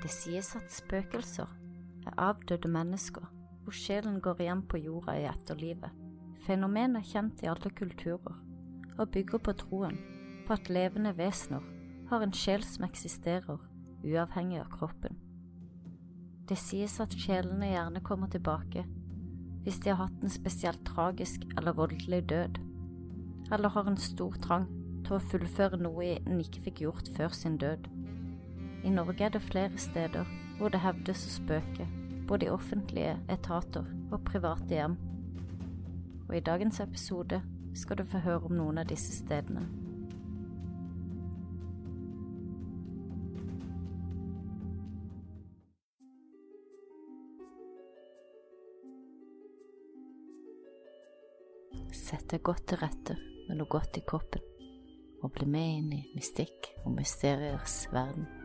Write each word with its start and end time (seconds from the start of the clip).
Det 0.00 0.10
sies 0.12 0.54
at 0.56 0.72
spøkelser 0.72 1.48
er 2.06 2.16
avdøde 2.16 2.68
mennesker, 2.68 3.24
hvor 3.62 3.76
sjelen 3.76 4.20
går 4.24 4.40
igjen 4.40 4.62
på 4.64 4.80
jorda 4.80 5.18
i 5.20 5.26
etterlivet. 5.28 5.90
Fenomenet 6.46 7.02
er 7.02 7.10
kjent 7.10 7.42
i 7.44 7.50
alle 7.52 7.70
kulturer, 7.76 8.38
og 8.96 9.10
bygger 9.12 9.42
på 9.44 9.52
troen 9.60 9.98
på 10.46 10.56
at 10.56 10.70
levende 10.72 11.12
vesener 11.18 11.64
har 12.10 12.24
en 12.24 12.32
sjel 12.34 12.64
som 12.66 12.86
eksisterer 12.88 13.60
uavhengig 14.04 14.62
av 14.62 14.72
kroppen. 14.72 15.18
Det 16.48 16.56
sies 16.58 16.96
at 17.02 17.14
sjelene 17.14 17.68
gjerne 17.70 18.02
kommer 18.02 18.32
tilbake 18.32 18.86
hvis 19.62 19.78
de 19.84 19.92
har 19.92 20.06
hatt 20.06 20.24
en 20.24 20.32
spesielt 20.32 20.80
tragisk 20.88 21.44
eller 21.58 21.76
voldelig 21.76 22.22
død, 22.32 22.58
eller 23.52 23.68
har 23.76 23.90
en 23.90 24.00
stor 24.00 24.38
trang 24.40 24.64
til 25.04 25.18
å 25.18 25.24
fullføre 25.30 25.78
noe 25.80 26.14
en 26.16 26.40
ikke 26.40 26.62
fikk 26.64 26.80
gjort 26.86 27.10
før 27.16 27.36
sin 27.36 27.58
død. 27.60 27.86
I 28.84 28.90
Norge 28.90 29.24
er 29.24 29.28
det 29.28 29.42
flere 29.42 29.76
steder 29.78 30.24
hvor 30.58 30.72
det 30.72 30.80
hevdes 30.80 31.26
å 31.26 31.34
spøke, 31.34 31.86
både 32.28 32.46
i 32.46 32.52
offentlige 32.52 33.18
etater 33.28 33.84
og 34.10 34.24
private 34.24 34.72
hjem. 34.72 34.96
Og 36.28 36.36
i 36.36 36.42
dagens 36.44 36.80
episode 36.80 37.42
skal 37.76 38.00
du 38.00 38.04
få 38.08 38.22
høre 38.24 38.48
om 38.48 38.56
noen 38.56 38.80
av 38.80 38.88
disse 38.88 39.12
stedene. 39.12 39.66
Sett 51.92 52.30
deg 52.32 52.42
godt 52.46 52.70
til 52.70 52.80
rette 52.80 53.20
med 53.46 53.60
noe 53.60 53.70
godt 53.70 54.00
i 54.00 54.06
koppen, 54.06 54.42
og 55.20 55.34
bli 55.36 55.46
med 55.46 55.78
inn 55.78 55.96
i 56.00 56.04
mystikk 56.16 56.72
og 56.84 56.94
mysteriers 56.96 57.84
verden. 57.92 58.39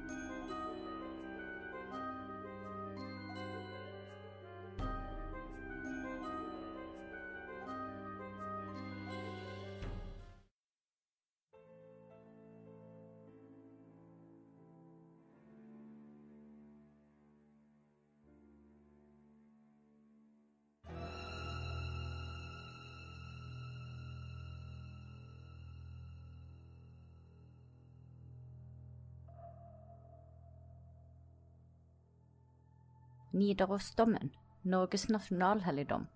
Nidarosdommen, 33.45 34.31
Norges 34.63 35.09
nasjonalhelligdom, 35.13 36.07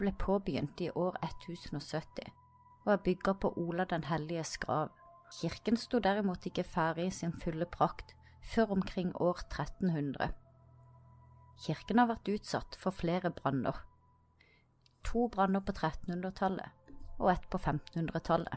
ble 0.00 0.12
påbegynt 0.16 0.80
i 0.80 0.88
år 0.96 1.18
1070 1.26 2.30
og 2.86 2.92
er 2.94 3.02
bygga 3.04 3.34
på 3.36 3.50
Ola 3.60 3.84
den 3.84 4.06
helliges 4.08 4.54
grav. 4.62 4.94
Kirken 5.40 5.76
sto 5.76 6.00
derimot 6.00 6.46
ikke 6.48 6.64
ferdig 6.64 7.10
i 7.10 7.14
sin 7.14 7.34
fulle 7.42 7.66
prakt 7.68 8.14
før 8.54 8.72
omkring 8.78 9.12
år 9.20 9.42
1300. 9.44 10.30
Kirken 11.60 12.00
har 12.00 12.08
vært 12.08 12.30
utsatt 12.32 12.78
for 12.80 12.96
flere 12.96 13.30
branner. 13.30 13.76
To 15.04 15.26
branner 15.28 15.60
på 15.60 15.74
1300-tallet 15.76 16.96
og 17.18 17.28
ett 17.34 17.44
på 17.52 17.60
1500-tallet. 17.60 18.56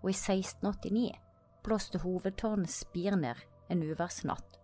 Og 0.00 0.08
i 0.08 0.16
1689 0.16 1.12
blåste 1.66 2.00
hovedtårnet 2.00 2.72
spir 2.72 3.20
ned 3.20 3.44
en 3.68 3.84
uværsnatt 3.84 4.59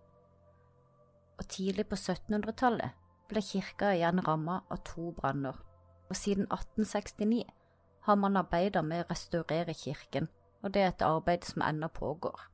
og 1.38 1.48
tidlig 1.52 1.86
på 1.90 1.96
1700-tallet 1.96 2.96
ble 3.30 3.42
kirka 3.42 3.92
igjen 3.96 4.22
ramma 4.26 4.60
av 4.70 4.82
to 4.86 5.10
branner, 5.16 5.56
og 6.08 6.16
siden 6.16 6.46
1869 6.46 7.44
har 8.06 8.18
man 8.22 8.38
arbeidet 8.38 8.84
med 8.86 9.04
å 9.04 9.08
restaurere 9.10 9.74
kirken, 9.74 10.28
og 10.62 10.72
det 10.74 10.82
er 10.82 10.92
et 10.92 11.04
arbeid 11.04 11.44
som 11.44 11.64
ennå 11.66 11.88
pågår. 11.92 12.46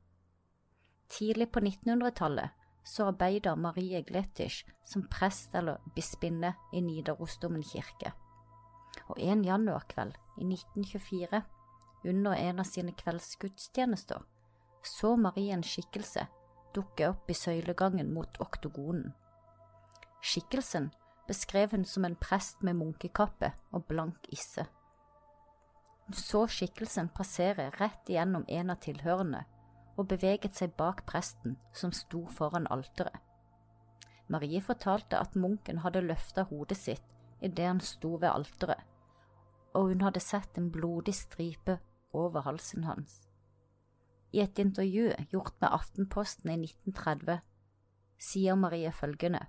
Tidlig 1.12 1.50
på 1.52 1.60
1900-tallet 1.60 2.58
så 2.88 3.10
arbeidet 3.12 3.58
Marie 3.58 4.02
Gletisch 4.02 4.64
som 4.88 5.04
prest 5.12 5.54
eller 5.54 5.82
bispinne 5.94 6.54
i 6.72 6.80
Nidarosdomen 6.80 7.62
kirke, 7.62 8.14
og 9.08 9.20
en 9.20 9.44
januarkveld 9.44 10.16
i 10.40 10.48
1924, 10.48 11.42
under 12.04 12.32
en 12.34 12.58
av 12.58 12.66
sine 12.66 12.92
kveldsgudstjenester, 12.98 14.24
så 14.82 15.14
Marie 15.16 15.54
en 15.54 15.62
skikkelse 15.62 16.26
dukke 16.74 17.08
opp 17.12 17.30
i 17.30 17.36
søylegangen 17.36 18.12
mot 18.14 18.40
oktogonen. 18.40 19.12
Skikkelsen 20.22 20.90
beskrev 21.28 21.70
hun 21.70 21.84
som 21.84 22.04
en 22.04 22.16
prest 22.16 22.62
med 22.62 22.76
munkekappe 22.78 23.52
og 23.72 23.86
blank 23.88 24.28
isse. 24.32 24.66
Hun 26.06 26.18
så 26.18 26.44
skikkelsen 26.50 27.10
passere 27.14 27.70
rett 27.78 28.10
igjennom 28.10 28.44
en 28.48 28.74
av 28.74 28.80
tilhørende 28.82 29.44
og 29.96 30.08
beveget 30.10 30.56
seg 30.56 30.74
bak 30.78 31.04
presten 31.06 31.58
som 31.76 31.92
sto 31.92 32.24
foran 32.32 32.66
alteret. 32.70 33.16
Marie 34.32 34.62
fortalte 34.64 35.18
at 35.18 35.36
munken 35.36 35.82
hadde 35.84 36.04
løfta 36.06 36.46
hodet 36.48 36.78
sitt 36.78 37.08
idet 37.42 37.66
han 37.66 37.82
sto 37.82 38.14
ved 38.16 38.30
alteret, 38.30 38.80
og 39.74 39.90
hun 39.90 40.04
hadde 40.06 40.22
sett 40.22 40.58
en 40.58 40.70
blodig 40.72 41.14
stripe 41.16 41.78
over 42.12 42.46
halsen 42.46 42.84
hans. 42.86 43.20
I 44.32 44.40
et 44.40 44.58
intervju 44.58 45.10
gjort 45.30 45.58
med 45.60 45.74
Aftenposten 45.76 46.50
i 46.50 46.60
1930 46.64 47.42
sier 48.22 48.56
Marie 48.56 48.92
følgende. 48.94 49.42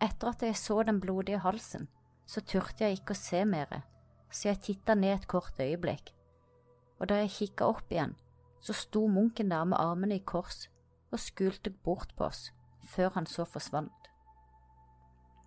Etter 0.00 0.30
at 0.30 0.42
jeg 0.42 0.56
så 0.56 0.82
den 0.82 1.00
blodige 1.00 1.42
halsen, 1.44 1.88
så 2.26 2.40
turte 2.40 2.86
jeg 2.86 3.00
ikke 3.00 3.12
å 3.12 3.20
se 3.20 3.42
mere, 3.44 3.82
så 4.32 4.48
jeg 4.48 4.62
titta 4.68 4.96
ned 4.96 5.18
et 5.18 5.26
kort 5.28 5.60
øyeblikk, 5.60 6.14
og 7.00 7.10
da 7.10 7.20
jeg 7.20 7.34
kikka 7.34 7.68
opp 7.74 7.92
igjen, 7.92 8.14
så 8.64 8.72
sto 8.72 9.04
munken 9.12 9.52
der 9.52 9.66
med 9.68 9.80
armene 9.80 10.16
i 10.16 10.24
kors 10.24 10.70
og 11.12 11.20
skulte 11.20 11.70
bort 11.84 12.14
på 12.16 12.24
oss, 12.30 12.48
før 12.88 13.12
han 13.18 13.28
så 13.28 13.44
forsvant. 13.44 14.08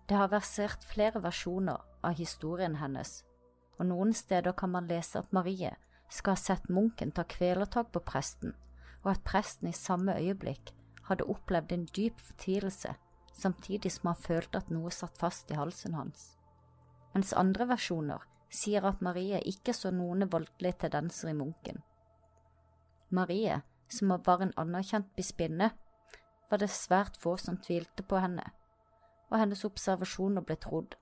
Det 0.08 0.16
har 0.16 0.30
versert 0.30 0.86
flere 0.86 1.20
versjoner 1.22 1.82
av 2.06 2.14
historien 2.16 2.78
hennes, 2.78 3.24
og 3.78 3.90
noen 3.90 4.14
steder 4.14 4.54
kan 4.54 4.70
man 4.72 4.86
lese 4.90 5.18
at 5.18 5.34
Marie 5.34 5.74
skal 6.08 6.36
ha 6.36 6.40
sett 6.40 6.68
munken 6.68 7.10
ta 7.12 7.24
kvelertak 7.24 7.92
på 7.92 8.00
presten, 8.00 8.54
og 9.04 9.12
at 9.12 9.24
presten 9.24 9.68
i 9.68 9.76
samme 9.76 10.16
øyeblikk 10.16 10.72
hadde 11.08 11.28
opplevd 11.28 11.72
en 11.72 11.86
dyp 11.96 12.20
fortielse, 12.20 12.94
samtidig 13.32 13.92
som 13.92 14.12
han 14.12 14.22
følte 14.22 14.58
at 14.58 14.70
noe 14.72 14.90
satt 14.92 15.18
fast 15.18 15.50
i 15.50 15.58
halsen 15.58 15.94
hans. 15.94 16.34
Mens 17.14 17.32
andre 17.32 17.68
versjoner 17.68 18.24
sier 18.52 18.84
at 18.88 19.02
Marie 19.04 19.40
ikke 19.52 19.74
så 19.76 19.92
noen 19.92 20.28
voldelige 20.32 20.84
tendenser 20.84 21.32
i 21.32 21.36
munken. 21.36 21.82
Marie, 23.10 23.60
som 23.88 24.12
var 24.24 24.42
en 24.44 24.52
anerkjent 24.56 25.14
bispinne, 25.16 25.70
var 26.48 26.60
det 26.60 26.70
svært 26.72 27.16
få 27.20 27.36
som 27.40 27.60
tvilte 27.60 28.02
på 28.02 28.20
henne, 28.20 28.44
og 29.28 29.38
hennes 29.40 29.64
observasjoner 29.64 30.44
ble 30.44 30.56
trodd, 30.60 30.96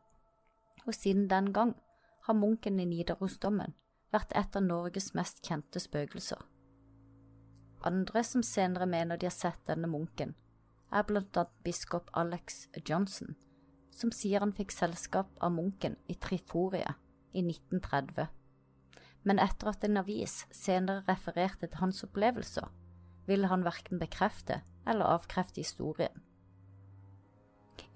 og 0.86 0.94
siden 0.94 1.26
den 1.30 1.52
gang 1.54 1.74
har 2.26 2.34
munken 2.34 2.80
i 2.82 2.86
Nidarosdommen 2.86 3.74
vært 4.16 4.34
et 4.38 4.56
av 4.58 4.64
Norges 4.64 5.12
mest 5.18 5.42
kjente 5.46 5.80
spøkelser. 5.82 6.40
Andre 7.86 8.22
som 8.24 8.42
senere 8.42 8.88
mener 8.88 9.20
de 9.20 9.28
har 9.28 9.34
sett 9.34 9.62
denne 9.68 9.88
munken, 9.90 10.34
er 10.90 11.04
blant 11.06 11.36
annet 11.36 11.62
biskop 11.66 12.08
Alex 12.16 12.66
Johnson, 12.86 13.36
som 13.94 14.12
sier 14.14 14.42
han 14.42 14.54
fikk 14.56 14.72
selskap 14.74 15.30
av 15.42 15.52
munken 15.54 15.96
i 16.08 16.16
Triforie 16.18 16.96
i 17.32 17.42
1930. 17.44 18.26
Men 19.26 19.42
etter 19.42 19.72
at 19.72 19.84
en 19.84 20.00
avis 20.00 20.44
senere 20.54 21.04
refererte 21.08 21.66
til 21.66 21.82
hans 21.82 22.04
opplevelser, 22.06 22.68
ville 23.26 23.50
han 23.50 23.66
verken 23.66 23.98
bekrefte 23.98 24.60
eller 24.86 25.16
avkrefte 25.16 25.60
historien. 25.60 26.22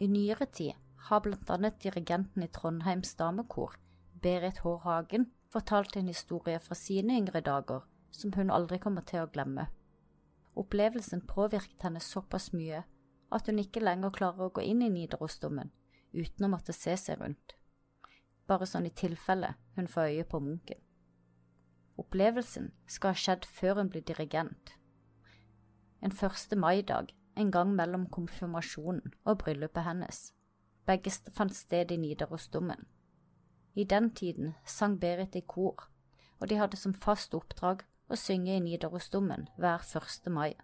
I 0.00 0.08
nyere 0.10 0.48
tid 0.50 0.74
har 1.08 1.22
blant 1.22 1.50
annet 1.50 1.78
dirigenten 1.82 2.42
i 2.42 2.50
Trondheims 2.50 3.14
damekor, 3.18 3.76
Berit 4.20 4.60
H. 4.64 4.74
Hagen, 4.84 5.30
fortalte 5.50 6.00
en 6.00 6.10
historie 6.10 6.58
fra 6.62 6.76
sine 6.78 7.18
yngre 7.18 7.42
dager 7.44 7.86
som 8.14 8.32
hun 8.36 8.50
aldri 8.50 8.78
kommer 8.82 9.04
til 9.06 9.24
å 9.24 9.30
glemme. 9.30 9.68
Opplevelsen 10.58 11.22
påvirket 11.26 11.82
henne 11.86 12.02
såpass 12.02 12.50
mye 12.52 12.84
at 13.30 13.46
hun 13.46 13.62
ikke 13.62 13.82
lenger 13.82 14.14
klarer 14.14 14.48
å 14.48 14.54
gå 14.54 14.64
inn 14.66 14.82
i 14.82 14.90
Nidarosdomen 14.90 15.70
uten 16.12 16.46
å 16.46 16.50
måtte 16.50 16.74
se 16.74 16.96
seg 16.98 17.20
rundt, 17.20 17.54
bare 18.50 18.66
sånn 18.66 18.88
i 18.88 18.94
tilfelle 18.94 19.54
hun 19.76 19.86
får 19.90 20.10
øye 20.10 20.26
på 20.26 20.40
munken. 20.42 20.80
Opplevelsen 22.00 22.72
skal 22.90 23.14
ha 23.14 23.22
skjedd 23.22 23.46
før 23.46 23.82
hun 23.82 23.90
blir 23.92 24.02
dirigent. 24.06 24.74
En 26.02 26.14
første 26.14 26.56
maidag 26.56 27.12
en 27.36 27.50
gang 27.54 27.74
mellom 27.76 28.08
konfirmasjonen 28.10 29.14
og 29.24 29.42
bryllupet 29.44 29.86
hennes. 29.86 30.30
Begge 30.86 31.12
fant 31.30 31.54
sted 31.54 31.92
i 31.92 32.00
Nidarosdomen. 32.00 32.86
I 33.74 33.84
den 33.84 34.10
tiden 34.10 34.54
sang 34.66 34.98
Berit 35.00 35.36
i 35.36 35.40
kor, 35.46 35.86
og 36.40 36.48
de 36.48 36.56
hadde 36.58 36.76
som 36.76 36.94
fast 36.94 37.34
oppdrag 37.38 37.84
å 38.10 38.16
synge 38.18 38.56
i 38.56 38.62
Nidarosdomen 38.64 39.46
hver 39.56 39.84
1. 39.84 40.30
mai. 40.34 40.56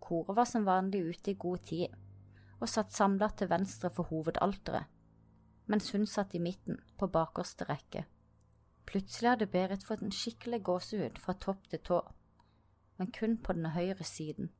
koret 0.00 0.36
var 0.36 0.44
som 0.44 0.66
vanlig 0.66 1.00
ute 1.00 1.30
i 1.30 1.38
god 1.38 1.62
tid, 1.64 1.94
og 2.60 2.68
satt 2.68 2.92
samlet 2.92 3.36
til 3.38 3.48
venstre 3.48 3.90
for 3.90 4.10
hovedalteret, 4.10 4.84
mens 5.66 5.90
hun 5.94 6.06
satt 6.06 6.34
i 6.34 6.38
midten, 6.38 6.80
på 6.98 7.06
bakerste 7.06 7.64
rekke. 7.64 8.04
Plutselig 8.84 9.30
hadde 9.30 9.46
Berit 9.46 9.84
fått 9.86 10.02
en 10.02 10.12
skikkelig 10.12 10.62
gåsehud 10.66 11.18
fra 11.18 11.32
topp 11.32 11.68
til 11.70 11.80
tå, 11.80 12.00
men 12.98 13.12
kun 13.12 13.38
på 13.38 13.56
den 13.56 13.70
høyre 13.72 14.04
siden, 14.04 14.50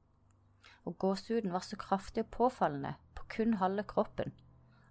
og 0.84 0.96
gåsehuden 0.98 1.52
var 1.52 1.66
så 1.66 1.76
kraftig 1.76 2.24
og 2.24 2.30
påfallende 2.30 2.94
på 3.14 3.26
kun 3.36 3.58
halve 3.60 3.84
kroppen 3.84 4.32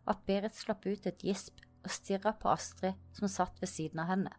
at 0.05 0.21
Berit 0.27 0.57
slapp 0.57 0.85
ut 0.85 1.07
et 1.07 1.25
gisp 1.25 1.57
og 1.83 1.91
stirra 1.91 2.33
på 2.35 2.49
Astrid 2.51 2.97
som 3.15 3.31
satt 3.31 3.61
ved 3.61 3.71
siden 3.71 4.01
av 4.03 4.09
henne. 4.11 4.33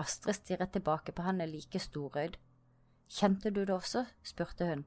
Astrid 0.00 0.38
stirret 0.38 0.72
tilbake 0.72 1.12
på 1.12 1.24
henne 1.26 1.48
like 1.50 1.78
storøyd. 1.82 2.38
Kjente 3.10 3.50
du 3.50 3.64
det 3.64 3.74
også? 3.74 4.04
spurte 4.22 4.68
hun, 4.68 4.84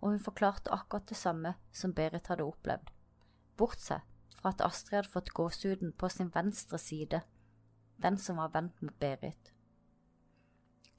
og 0.00 0.10
hun 0.10 0.20
forklarte 0.20 0.72
akkurat 0.74 1.08
det 1.08 1.16
samme 1.16 1.54
som 1.72 1.94
Berit 1.96 2.28
hadde 2.28 2.44
opplevd, 2.44 2.92
bortsett 3.56 4.04
fra 4.36 4.52
at 4.52 4.60
Astrid 4.60 5.00
hadde 5.00 5.12
fått 5.14 5.32
gåsehuden 5.34 5.94
på 5.96 6.10
sin 6.12 6.30
venstre 6.34 6.78
side, 6.78 7.22
den 8.02 8.18
som 8.20 8.36
var 8.36 8.52
vendt 8.54 8.82
mot 8.82 8.98
Berit. 9.00 9.52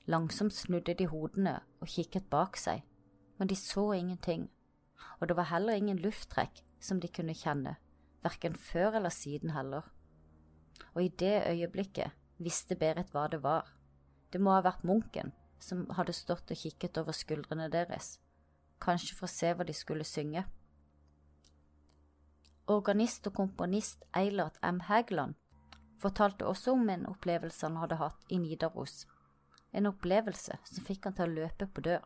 Langsomt 0.08 0.56
snudde 0.56 0.96
de 0.98 1.08
hodene 1.12 1.60
og 1.80 1.92
kikket 1.92 2.30
bak 2.32 2.58
seg, 2.58 2.82
men 3.38 3.48
de 3.48 3.56
så 3.56 3.92
ingenting, 3.94 4.50
og 5.20 5.28
det 5.30 5.38
var 5.38 5.52
heller 5.52 5.78
ingen 5.78 6.00
lufttrekk 6.02 6.64
som 6.80 7.02
de 7.02 7.08
kunne 7.14 7.36
kjenne, 7.38 7.76
verken 8.24 8.56
før 8.56 8.98
eller 9.00 9.14
siden 9.14 9.54
heller. 9.56 9.88
Og 10.94 11.04
i 11.04 11.10
det 11.10 11.44
øyeblikket 11.48 12.14
visste 12.38 12.76
Berit 12.76 13.12
hva 13.14 13.28
det 13.32 13.42
var. 13.44 13.74
Det 14.34 14.42
må 14.42 14.54
ha 14.56 14.64
vært 14.66 14.86
munken 14.86 15.34
som 15.60 15.88
hadde 15.98 16.14
stått 16.14 16.52
og 16.54 16.60
kikket 16.60 17.00
over 17.02 17.16
skuldrene 17.16 17.70
deres, 17.74 18.18
kanskje 18.84 19.16
for 19.18 19.26
å 19.26 19.34
se 19.34 19.54
hva 19.54 19.66
de 19.66 19.74
skulle 19.74 20.06
synge. 20.06 20.46
Organist 22.68 23.28
og 23.30 23.38
komponist 23.40 24.04
Eilert 24.16 24.60
M. 24.62 24.82
Hægeland 24.90 25.38
fortalte 25.98 26.46
også 26.46 26.76
om 26.76 26.90
en 26.90 27.08
opplevelse 27.10 27.66
han 27.66 27.80
hadde 27.82 27.98
hatt 28.02 28.26
i 28.30 28.38
Nidaros, 28.42 29.06
en 29.72 29.90
opplevelse 29.90 30.60
som 30.64 30.86
fikk 30.86 31.08
han 31.08 31.16
til 31.18 31.30
å 31.30 31.38
løpe 31.42 31.70
på 31.72 31.84
dør. 31.88 32.04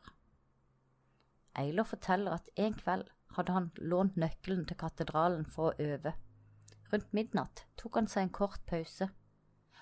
Eiler 1.57 1.84
forteller 1.84 2.38
at 2.38 2.48
en 2.56 2.78
kveld 2.78 3.10
hadde 3.36 3.56
han 3.56 3.72
lånt 3.78 4.18
nøkkelen 4.19 4.66
til 4.68 4.78
katedralen 4.80 5.45
for 5.50 5.72
å 5.72 5.92
øve. 5.94 6.13
Rundt 6.92 7.13
midnatt 7.16 7.66
tok 7.80 8.00
han 8.00 8.10
seg 8.12 8.28
en 8.28 8.33
kort 8.36 8.63
pause, 8.68 9.07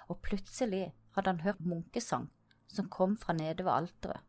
og 0.10 0.22
plutselig 0.25 0.92
hadde 1.16 1.34
han 1.34 1.46
hørt 1.46 1.62
munkesang 1.66 2.30
som 2.69 2.90
kom 2.90 3.16
fra 3.18 3.34
nede 3.34 3.66
ved 3.66 3.74
alteret. 3.74 4.25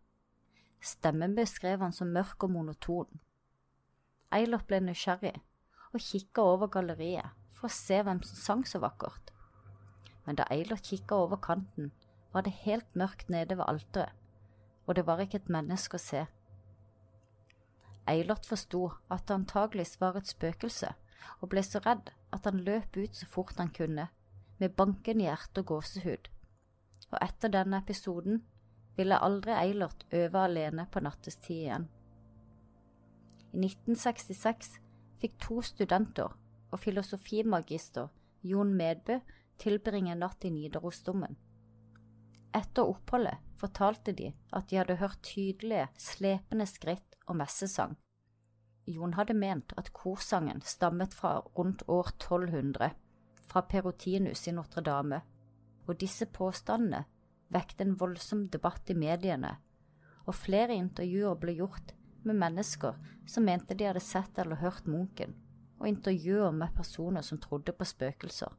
Stemmen 0.81 1.35
beskrev 1.37 1.83
han 1.85 1.93
som 1.93 2.13
mørk 2.15 2.47
og 2.47 2.55
monoton. 2.55 3.21
Eilert 4.33 4.65
ble 4.71 4.79
nysgjerrig 4.81 5.35
og 5.91 6.01
kikka 6.01 6.45
over 6.55 6.71
galleriet 6.73 7.37
for 7.53 7.69
å 7.69 7.75
se 7.75 7.99
hvem 8.01 8.23
som 8.25 8.41
sang 8.41 8.65
så 8.65 8.81
vakkert. 8.81 9.33
Men 10.25 10.39
da 10.41 10.47
Eilert 10.55 10.89
kikka 10.89 11.19
over 11.27 11.41
kanten, 11.43 11.91
var 12.33 12.47
det 12.47 12.63
helt 12.63 12.95
mørkt 12.95 13.29
nede 13.29 13.57
ved 13.59 13.67
alteret, 13.67 14.15
og 14.87 14.95
det 14.95 15.03
var 15.07 15.21
ikke 15.21 15.41
et 15.41 15.51
menneske 15.51 15.99
å 15.99 16.03
se. 16.03 16.21
Eilert 18.09 18.47
forsto 18.47 18.91
at 19.11 19.27
det 19.29 19.35
antageligvis 19.35 20.01
var 20.01 20.17
et 20.17 20.29
spøkelse, 20.29 20.93
og 21.41 21.49
ble 21.53 21.63
så 21.63 21.81
redd 21.85 22.13
at 22.33 22.47
han 22.49 22.63
løp 22.65 22.97
ut 22.97 23.17
så 23.17 23.27
fort 23.27 23.59
han 23.59 23.73
kunne, 23.77 24.09
med 24.59 24.77
bankende 24.77 25.25
hjerte 25.25 25.63
og 25.63 25.67
gåsehud. 25.73 26.31
Og 27.11 27.19
etter 27.23 27.53
denne 27.53 27.81
episoden 27.81 28.43
ville 28.97 29.19
aldri 29.19 29.53
Eilert 29.57 30.07
øve 30.13 30.45
alene 30.45 30.87
på 30.93 31.01
nattestid 31.01 31.57
igjen. 31.57 31.89
I 33.53 33.67
1966 33.67 34.77
fikk 35.21 35.39
to 35.43 35.61
studenter 35.63 36.37
og 36.71 36.79
filosofimagister 36.79 38.09
Jon 38.47 38.75
Medbø 38.75 39.19
tilbringe 39.59 40.13
en 40.15 40.23
natt 40.25 40.45
i 40.45 40.53
Nidarosdomen. 40.55 41.37
Etter 42.57 42.89
oppholdet 42.89 43.39
fortalte 43.61 44.13
de 44.17 44.33
at 44.57 44.71
de 44.71 44.79
hadde 44.81 44.99
hørt 44.99 45.21
tydelige, 45.23 45.89
slepende 45.99 46.67
skritt 46.67 47.19
og 47.27 47.37
messesang. 47.39 47.95
Jon 48.91 49.15
hadde 49.15 49.37
ment 49.39 49.75
at 49.79 49.93
korsangen 49.95 50.63
stammet 50.67 51.15
fra 51.15 51.39
rundt 51.59 51.85
år 51.87 52.11
1200, 52.17 52.91
fra 53.47 53.63
Perotinus 53.63 54.47
i 54.49 54.55
Notre-Dame, 54.57 55.21
og 55.87 55.99
disse 56.01 56.27
påstandene 56.27 57.05
vekte 57.55 57.85
en 57.87 57.97
voldsom 57.99 58.49
debatt 58.51 58.91
i 58.91 58.99
mediene, 58.99 59.55
og 60.27 60.35
flere 60.35 60.75
intervjuer 60.75 61.39
ble 61.39 61.55
gjort 61.61 61.95
med 62.27 62.39
mennesker 62.39 62.99
som 63.31 63.47
mente 63.47 63.75
de 63.75 63.87
hadde 63.87 64.03
sett 64.05 64.39
eller 64.39 64.61
hørt 64.61 64.91
Munken, 64.91 65.35
og 65.81 65.89
intervjuer 65.89 66.51
med 66.53 66.75
personer 66.77 67.25
som 67.27 67.39
trodde 67.39 67.73
på 67.73 67.87
spøkelser. 67.87 68.53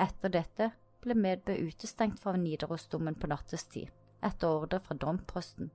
Etter 0.00 0.32
dette 0.32 0.70
ble 1.04 1.16
Medbø 1.16 1.56
utestengt 1.66 2.20
fra 2.20 2.36
Nidarosdomen 2.36 3.16
på 3.18 3.30
nattestid, 3.30 3.88
etter 4.24 4.48
ordre 4.60 4.80
fra 4.84 4.96
domprosten, 5.00 5.70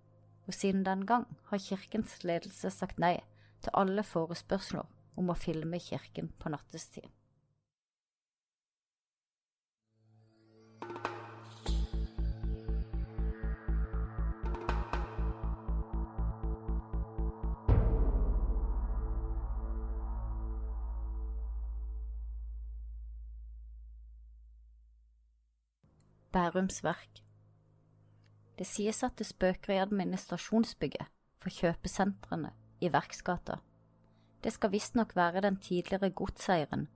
og 0.45 0.54
siden 0.54 0.86
den 0.86 1.06
gang 1.10 1.25
har 1.50 1.62
kirkens 1.62 2.19
ledelse 2.24 2.72
sagt 2.74 3.01
nei 3.01 3.18
til 3.66 3.74
alle 3.74 4.06
forespørsler 4.06 4.86
om 5.18 5.31
å 5.31 5.38
filme 5.39 5.80
kirken 5.81 6.30
på 6.39 6.51
nattestid. 6.54 7.07
Bærums 26.36 26.82
verk. 26.84 27.22
Det 28.60 28.66
sies 28.68 28.98
at 29.08 29.14
det 29.16 29.28
spøker 29.30 29.72
i 29.72 29.78
administrasjonsbygget 29.80 31.08
for 31.40 31.54
kjøpesentrene 31.56 32.50
i 32.84 32.90
Verksgata. 32.92 33.62
Det 34.44 34.52
skal 34.52 34.74
visstnok 34.74 35.16
være 35.16 35.46
den 35.46 35.56
tidligere 35.64 36.10
godseieren 36.10 36.90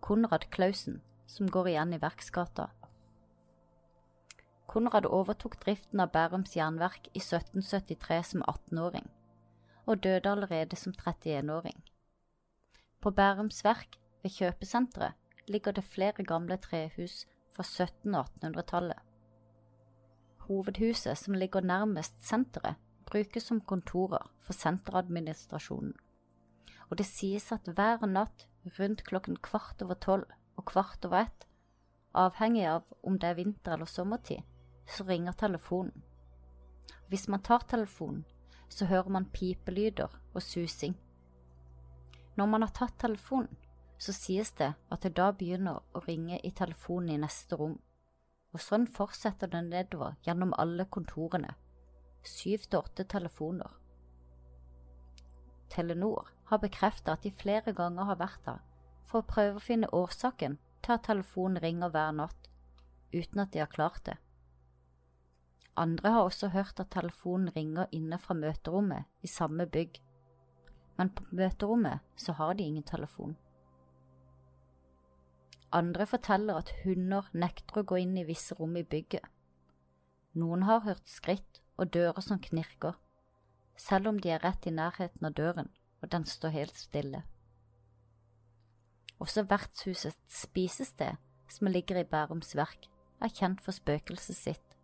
Konrad 0.00 0.46
Klausen, 0.54 1.00
som 1.26 1.50
går 1.50 1.72
igjen 1.72 1.96
i 1.96 2.00
Verksgata. 2.06 2.68
Konrad 4.70 5.10
overtok 5.10 5.58
driften 5.66 5.98
av 5.98 6.14
Bærums 6.14 6.54
jernverk 6.54 7.10
i 7.10 7.18
1773 7.18 8.22
som 8.30 8.46
18-åring, 8.46 9.10
og 9.86 10.04
døde 10.06 10.30
allerede 10.30 10.78
som 10.78 10.94
31-åring. 10.94 11.82
På 13.00 13.10
Bærums 13.10 13.64
verk 13.66 13.98
ved 14.22 14.38
kjøpesenteret 14.38 15.48
ligger 15.50 15.74
det 15.74 15.84
flere 15.84 16.22
gamle 16.22 16.62
trehus 16.62 17.24
fra 17.54 17.62
1700- 17.62 18.18
og 18.18 18.30
1800-tallet. 18.42 18.98
Hovedhuset, 20.48 21.18
som 21.18 21.34
ligger 21.34 21.60
nærmest 21.60 22.18
senteret, 22.20 22.74
brukes 23.06 23.42
som 23.42 23.60
kontorer 23.60 24.30
for 24.40 24.52
senteradministrasjonen, 24.52 25.94
og 26.90 26.98
det 26.98 27.06
sies 27.06 27.52
at 27.52 27.68
hver 27.76 28.04
natt 28.06 28.46
rundt 28.78 29.04
klokken 29.04 29.36
kvart 29.36 29.82
over 29.82 29.94
tolv 29.94 30.30
og 30.56 30.64
kvart 30.70 31.04
over 31.04 31.24
ett, 31.24 31.46
avhengig 32.14 32.66
av 32.70 32.90
om 33.02 33.18
det 33.18 33.30
er 33.30 33.38
vinter 33.38 33.76
eller 33.76 33.90
sommertid, 33.90 34.42
så 34.86 35.06
ringer 35.08 35.32
telefonen. 35.32 36.04
Hvis 37.08 37.28
man 37.28 37.42
tar 37.42 37.64
telefonen, 37.68 38.24
så 38.68 38.86
hører 38.86 39.08
man 39.08 39.30
pipelyder 39.30 40.12
og 40.34 40.42
susing. 40.42 40.94
Når 42.36 42.46
man 42.46 42.62
har 42.62 42.72
tatt 42.74 42.96
telefonen, 42.98 43.50
så 43.98 44.12
sies 44.12 44.52
det 44.58 44.74
at 44.90 45.02
det 45.02 45.14
da 45.16 45.30
begynner 45.32 45.82
å 45.94 46.02
ringe 46.06 46.38
i 46.42 46.50
telefonen 46.50 47.14
i 47.14 47.20
neste 47.24 47.56
rom, 47.60 47.76
og 48.54 48.62
sånn 48.62 48.86
fortsetter 48.86 49.50
det 49.50 49.62
nedover 49.68 50.16
gjennom 50.26 50.54
alle 50.58 50.86
kontorene 50.86 51.54
syv 52.28 52.64
til 52.68 52.80
åtte 52.80 53.04
telefoner. 53.04 53.70
Telenor 55.70 56.28
har 56.50 56.60
bekreftet 56.62 57.12
at 57.12 57.24
de 57.24 57.32
flere 57.32 57.74
ganger 57.76 58.08
har 58.10 58.20
vært 58.20 58.44
der 58.46 58.62
for 59.04 59.20
å 59.20 59.28
prøve 59.28 59.60
å 59.60 59.64
finne 59.64 59.90
årsaken 59.92 60.58
til 60.84 60.96
at 60.96 61.06
telefonen 61.06 61.62
ringer 61.62 61.92
hver 61.92 62.12
natt, 62.16 62.48
uten 63.12 63.42
at 63.44 63.52
de 63.52 63.62
har 63.62 63.72
klart 63.72 64.04
det. 64.08 64.16
Andre 65.76 66.10
har 66.14 66.28
også 66.28 66.52
hørt 66.54 66.80
at 66.80 66.92
telefonen 66.94 67.50
ringer 67.56 67.90
inne 67.92 68.18
fra 68.18 68.36
møterommet 68.38 69.08
i 69.22 69.30
samme 69.30 69.66
bygg, 69.66 69.98
men 70.98 71.10
på 71.10 71.26
møterommet 71.34 72.04
så 72.16 72.36
har 72.38 72.54
de 72.54 72.62
ingen 72.62 72.86
telefon. 72.86 73.34
Andre 75.74 76.06
forteller 76.06 76.60
at 76.62 76.72
hunder 76.84 77.26
nekter 77.34 77.80
å 77.80 77.86
gå 77.90 77.98
inn 78.04 78.18
i 78.20 78.26
visse 78.28 78.54
rom 78.54 78.76
i 78.78 78.84
bygget. 78.86 79.24
Noen 80.38 80.66
har 80.68 80.84
hørt 80.86 81.08
skritt 81.10 81.62
og 81.78 81.90
dører 81.94 82.22
som 82.22 82.38
knirker, 82.42 82.94
selv 83.74 84.12
om 84.12 84.20
de 84.22 84.30
er 84.30 84.42
rett 84.44 84.66
i 84.70 84.74
nærheten 84.74 85.26
av 85.26 85.34
døren 85.34 85.72
og 86.04 86.10
den 86.12 86.26
står 86.28 86.52
helt 86.52 86.76
stille. 86.76 87.22
Også 89.22 89.46
vertshusets 89.48 90.42
spisested, 90.42 91.16
som 91.48 91.70
ligger 91.70 92.02
i 92.02 92.04
Bærums 92.04 92.52
Verk, 92.56 92.90
er 93.22 93.32
kjent 93.32 93.62
for 93.64 93.72
spøkelset 93.72 94.36
sitt. 94.36 94.76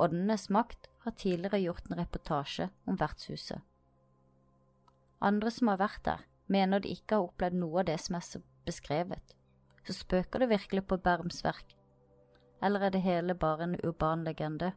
Åndenes 0.00 0.48
makt 0.52 0.90
har 1.04 1.16
tidligere 1.16 1.62
gjort 1.62 1.88
en 1.88 2.00
reportasje 2.02 2.68
om 2.84 3.00
vertshuset. 3.00 3.60
Andre 5.20 5.52
som 5.52 5.72
har 5.72 5.80
vært 5.80 6.04
der, 6.04 6.24
mener 6.48 6.80
de 6.80 6.92
ikke 6.92 7.16
har 7.16 7.28
opplevd 7.28 7.60
noe 7.60 7.80
av 7.80 7.88
det 7.88 7.96
som 8.02 8.18
er 8.18 8.44
beskrevet. 8.68 9.36
Så 9.86 9.96
spøker 9.96 10.38
det 10.42 10.50
virkelig 10.50 10.84
på 10.86 10.96
Berms 11.00 11.44
verk, 11.44 11.74
eller 12.62 12.80
er 12.80 12.90
det 12.94 13.02
hele 13.02 13.34
bare 13.34 13.64
en 13.64 13.76
urban 13.84 14.24
legende? 14.24 14.72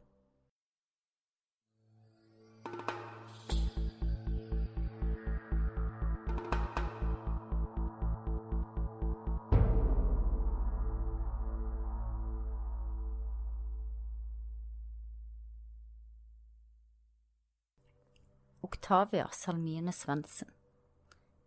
Octavia 18.61 19.27
Salmine 19.31 19.91
Svendsen. 19.91 20.49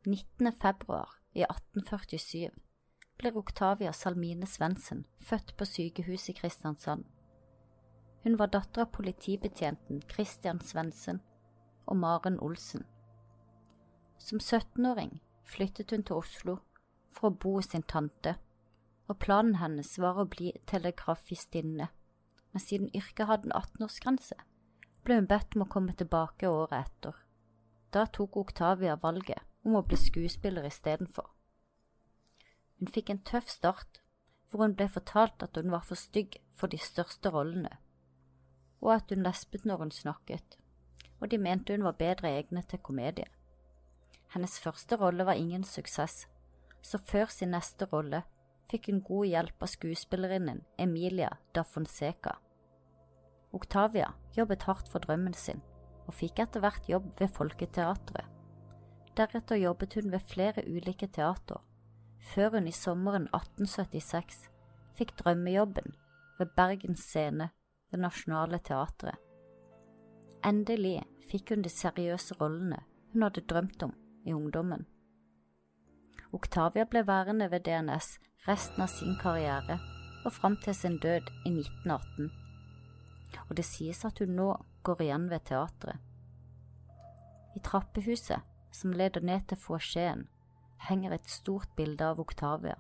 19. 0.07 0.53
februar 0.53 1.09
i 1.33 1.43
1847 1.43 2.51
blir 3.19 3.37
Octavia 3.37 3.93
Salmine 3.93 4.47
Svendsen 4.47 5.07
født 5.19 5.55
på 5.57 5.65
sykehuset 5.65 6.29
i 6.35 6.39
Kristiansand. 6.41 7.05
Hun 8.25 8.39
var 8.39 8.51
datter 8.51 8.83
av 8.83 8.93
politibetjenten 8.93 10.03
Christian 10.11 10.61
Svendsen 10.61 11.21
og 11.87 11.97
Maren 11.97 12.41
Olsen. 12.43 12.85
Som 14.19 14.39
17-åring 14.39 15.21
flyttet 15.47 15.95
hun 15.95 16.03
til 16.03 16.19
Oslo 16.19 16.57
for 17.15 17.31
å 17.31 17.37
bo 17.45 17.55
hos 17.59 17.71
sin 17.71 17.87
tante, 17.87 18.35
og 19.07 19.21
planen 19.23 19.61
hennes 19.61 19.93
var 20.03 20.19
å 20.19 20.27
bli 20.27 20.51
telegrafistinne, 20.67 21.87
men 21.87 22.65
siden 22.65 22.91
yrket 22.91 23.31
hadde 23.31 23.49
en 23.49 23.57
18-årsgrense, 23.61 24.37
ble 25.07 25.21
hun 25.21 25.31
bedt 25.31 25.55
om 25.55 25.65
å 25.65 25.71
komme 25.71 25.95
tilbake 25.95 26.51
året 26.51 26.89
etter. 26.89 27.15
Da 27.95 28.05
tok 28.11 28.37
Octavia 28.43 28.99
valget 29.01 29.39
om 29.63 29.79
å 29.79 29.87
bli 29.87 29.97
skuespiller 30.01 30.67
istedenfor. 30.67 31.36
Hun 32.79 32.93
fikk 32.93 33.11
en 33.11 33.23
tøff 33.25 33.49
start, 33.49 34.03
hvor 34.51 34.65
hun 34.65 34.77
ble 34.77 34.89
fortalt 34.93 35.43
at 35.43 35.57
hun 35.57 35.73
var 35.73 35.85
for 35.87 35.99
stygg 35.99 36.37
for 36.57 36.73
de 36.73 36.79
største 36.81 37.33
rollene, 37.33 37.73
og 38.81 38.95
at 38.95 39.13
hun 39.13 39.25
lespet 39.25 39.65
når 39.65 39.85
hun 39.85 39.93
snakket, 39.95 40.59
og 41.21 41.31
de 41.31 41.39
mente 41.39 41.73
hun 41.73 41.85
var 41.87 41.99
bedre 42.01 42.33
egnet 42.37 42.69
til 42.69 42.83
komedie. 42.85 43.29
Hennes 44.35 44.59
første 44.61 44.97
rolle 45.01 45.27
var 45.27 45.39
ingen 45.41 45.65
suksess, 45.65 46.27
så 46.83 46.99
før 46.99 47.31
sin 47.33 47.55
neste 47.55 47.89
rolle 47.93 48.23
fikk 48.71 48.91
hun 48.91 49.01
god 49.07 49.31
hjelp 49.31 49.63
av 49.63 49.71
skuespillerinnen 49.71 50.61
Emilia 50.79 51.31
da 51.55 51.63
Fonseca. 51.65 52.37
Octavia 53.57 54.11
jobbet 54.37 54.67
hardt 54.69 54.91
for 54.93 55.05
drømmen 55.05 55.35
sin, 55.35 55.63
og 56.07 56.15
fikk 56.15 56.43
etter 56.45 56.63
hvert 56.63 56.89
jobb 56.91 57.09
ved 57.21 57.33
Folketeatret. 57.33 58.27
Deretter 59.17 59.57
jobbet 59.57 59.97
hun 59.97 60.13
ved 60.13 60.27
flere 60.29 60.67
ulike 60.69 61.09
teater, 61.09 61.63
før 62.33 62.57
hun 62.57 62.69
i 62.69 62.75
sommeren 62.75 63.29
1876 63.31 64.47
fikk 64.99 65.15
drømmejobben 65.21 65.95
ved 66.39 66.53
Bergens 66.57 67.05
Scene 67.07 67.51
ved 67.91 68.03
Nasjonale 68.03 68.59
Teatret. 68.59 69.19
Endelig 70.47 71.01
fikk 71.31 71.55
hun 71.55 71.65
de 71.67 71.73
seriøse 71.73 72.39
rollene 72.41 72.83
hun 73.13 73.27
hadde 73.27 73.47
drømt 73.51 73.83
om 73.87 73.95
i 74.27 74.35
ungdommen. 74.37 74.87
Octavia 76.35 76.85
ble 76.85 77.07
værende 77.07 77.51
ved 77.51 77.65
DNS 77.69 78.17
resten 78.49 78.83
av 78.83 78.91
sin 78.93 79.15
karriere 79.23 79.79
og 80.25 80.35
fram 80.35 80.59
til 80.65 80.75
sin 80.75 80.99
død 81.03 81.31
i 81.47 81.55
1918 81.55 82.35
og 83.49 83.57
det 83.59 83.67
sies 83.67 84.05
at 84.07 84.21
hun 84.23 84.37
nå 84.39 84.49
går 84.87 85.03
igjen 85.07 85.29
ved 85.31 85.45
teatret. 85.49 85.99
I 87.57 87.63
trappehuset, 87.65 88.43
som 88.73 88.93
leder 88.93 89.25
ned 89.25 89.47
til 89.49 89.59
foajeen, 89.59 90.27
henger 90.79 91.13
et 91.17 91.31
stort 91.31 91.69
bilde 91.77 92.05
av 92.05 92.21
Octavia. 92.21 92.77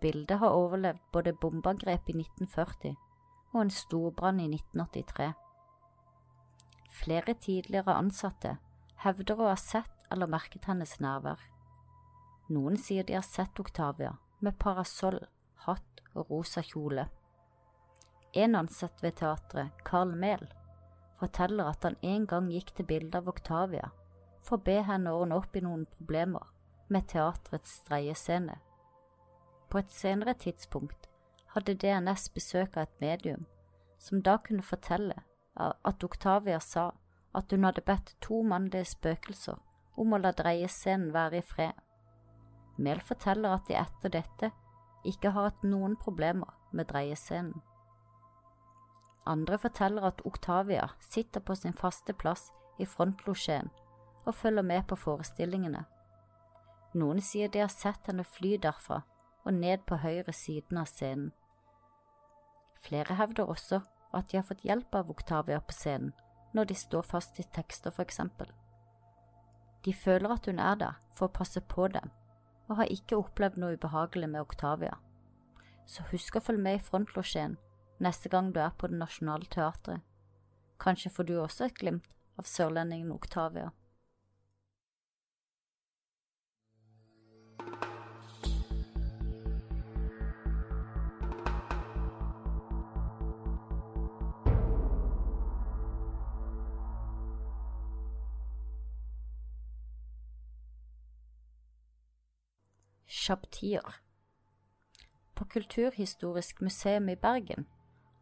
Bildet 0.00 0.38
har 0.40 0.56
overlevd 0.56 1.00
både 1.12 1.32
bombeangrep 1.32 2.08
i 2.08 2.16
1940 2.16 2.96
og 3.52 3.60
en 3.60 3.72
storbrann 3.74 4.40
i 4.40 4.48
1983. 4.48 5.32
Flere 7.00 7.34
tidligere 7.34 7.96
ansatte 7.96 8.56
hevder 9.04 9.40
å 9.40 9.50
ha 9.50 9.56
sett 9.60 10.06
eller 10.10 10.30
merket 10.30 10.66
hennes 10.68 10.96
nærvær. 11.00 11.40
Noen 12.50 12.76
sier 12.80 13.06
de 13.06 13.14
har 13.14 13.26
sett 13.26 13.60
Octavia 13.62 14.16
med 14.40 14.58
parasoll, 14.58 15.20
hatt 15.66 16.00
og 16.14 16.32
rosa 16.32 16.62
kjole. 16.66 17.06
En 18.34 18.56
ansatt 18.58 19.02
ved 19.02 19.18
teatret, 19.20 19.70
Carl 19.84 20.14
Mehl, 20.16 20.46
forteller 21.20 21.70
at 21.70 21.84
han 21.84 21.98
en 22.02 22.26
gang 22.26 22.48
gikk 22.50 22.72
til 22.74 22.88
bildet 22.88 23.20
av 23.20 23.28
Octavia 23.28 23.90
for 24.40 24.56
å 24.56 24.64
be 24.64 24.78
henne 24.86 25.12
ordne 25.12 25.36
opp 25.36 25.56
i 25.56 25.62
noen 25.64 25.84
problemer 25.98 26.48
med 26.90 27.08
teatrets 27.08 27.80
dreiescene. 27.88 28.58
På 29.70 29.78
et 29.78 29.92
senere 29.94 30.34
tidspunkt 30.34 31.08
hadde 31.54 31.74
DNS 31.78 32.28
besøk 32.34 32.76
av 32.76 32.88
et 32.88 33.00
medium, 33.00 33.46
som 33.98 34.22
da 34.22 34.36
kunne 34.42 34.66
fortelle 34.66 35.22
at 35.56 36.04
Octavia 36.04 36.60
sa 36.60 36.90
at 37.34 37.52
hun 37.52 37.64
hadde 37.64 37.86
bedt 37.86 38.16
to 38.22 38.42
mannlige 38.42 38.90
spøkelser 38.94 39.58
om 40.00 40.14
å 40.14 40.18
la 40.18 40.32
dreiescenen 40.34 41.12
være 41.14 41.38
i 41.38 41.46
fred. 41.46 41.74
Mehl 42.80 43.02
forteller 43.04 43.54
at 43.54 43.68
de 43.68 43.76
etter 43.78 44.14
dette 44.14 44.50
ikke 45.06 45.32
har 45.34 45.50
hatt 45.50 45.66
noen 45.66 45.96
problemer 46.00 46.54
med 46.72 46.88
dreiescenen. 46.90 47.60
Andre 49.28 49.58
forteller 49.60 50.08
at 50.08 50.22
Octavia 50.24 50.88
sitter 51.00 51.40
på 51.44 51.54
sin 51.54 51.76
faste 51.76 52.12
plass 52.16 52.48
i 52.80 52.86
frontlosjeen 52.88 53.68
og 54.24 54.34
følger 54.34 54.64
med 54.64 54.86
på 54.88 54.96
forestillingene. 54.96 55.84
Noen 56.94 57.20
sier 57.22 57.48
de 57.48 57.62
har 57.62 57.70
sett 57.70 58.08
henne 58.10 58.24
fly 58.26 58.56
derfra 58.58 59.02
og 59.44 59.54
ned 59.54 59.84
på 59.86 60.00
høyre 60.02 60.32
siden 60.34 60.80
av 60.80 60.88
scenen. 60.90 61.30
Flere 62.80 63.14
hevder 63.14 63.50
også 63.52 63.82
at 64.16 64.30
de 64.30 64.40
har 64.40 64.46
fått 64.48 64.64
hjelp 64.66 64.94
av 64.94 65.10
Oktavia 65.12 65.60
på 65.60 65.76
scenen 65.76 66.12
når 66.52 66.66
de 66.70 66.74
står 66.74 67.06
fast 67.06 67.38
i 67.38 67.46
tekster, 67.54 67.92
for 67.94 68.02
eksempel. 68.02 68.48
De 69.84 69.92
føler 69.94 70.32
at 70.34 70.46
hun 70.50 70.58
er 70.58 70.74
der 70.80 70.96
for 71.14 71.28
å 71.28 71.36
passe 71.36 71.60
på 71.62 71.86
dem, 71.94 72.10
og 72.68 72.80
har 72.80 72.90
ikke 72.90 73.20
opplevd 73.20 73.60
noe 73.60 73.76
ubehagelig 73.78 74.28
med 74.32 74.42
Oktavia. 74.42 74.96
Så 75.86 76.02
husk 76.10 76.36
å 76.36 76.42
følge 76.42 76.64
med 76.64 76.80
i 76.80 76.82
frontlosjeen 76.82 77.56
neste 78.02 78.32
gang 78.32 78.50
du 78.50 78.60
er 78.60 78.74
på 78.74 78.90
Det 78.90 78.98
Nasjonale 78.98 79.46
Teatret. 79.46 80.02
Kanskje 80.80 81.12
får 81.14 81.28
du 81.28 81.34
også 81.38 81.68
et 81.68 81.78
glimt 81.78 82.10
av 82.40 82.48
sørlendingen 82.48 83.12
Octavia. 83.12 83.70
Shabtir 103.20 103.82
På 105.34 105.44
Kulturhistorisk 105.44 106.60
museum 106.60 107.08
i 107.08 107.16
Bergen 107.16 107.66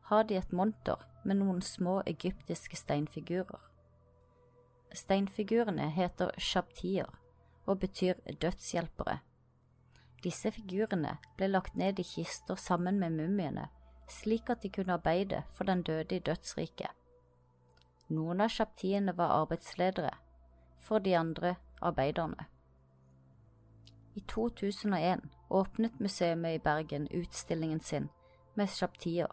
har 0.03 0.25
de 0.25 0.35
et 0.35 0.53
monter 0.53 1.05
med 1.23 1.39
noen 1.39 1.61
små 1.63 2.01
egyptiske 2.07 2.77
steinfigurer. 2.81 3.61
Steinfigurene 4.91 5.87
heter 5.95 6.35
shabtier 6.39 7.15
og 7.67 7.79
betyr 7.87 8.19
dødshjelpere. 8.43 9.21
Disse 10.27 10.51
figurene 10.59 11.15
ble 11.37 11.53
lagt 11.55 11.79
ned 11.79 12.03
i 12.03 12.09
kister 12.17 12.59
sammen 12.59 12.99
med 12.99 13.15
mumiene, 13.23 13.71
slik 14.11 14.51
at 14.51 14.67
de 14.67 14.75
kunne 14.81 14.99
arbeide 14.99 15.45
for 15.53 15.71
den 15.71 15.87
døde 15.87 16.19
i 16.19 16.27
dødsriket. 16.33 16.91
Noen 18.11 18.43
av 18.43 18.51
shabtiene 18.51 19.15
var 19.15 19.39
arbeidsledere, 19.45 20.17
for 20.77 20.99
de 20.99 21.15
andre 21.15 21.55
arbeiderne. 21.79 22.51
I 24.19 24.25
2001 24.27 25.29
åpnet 25.55 26.01
museet 26.03 26.49
i 26.51 26.65
Bergen 26.65 27.07
utstillingen 27.15 27.81
sin 27.81 28.09
med 28.59 28.73
shabtier 28.75 29.31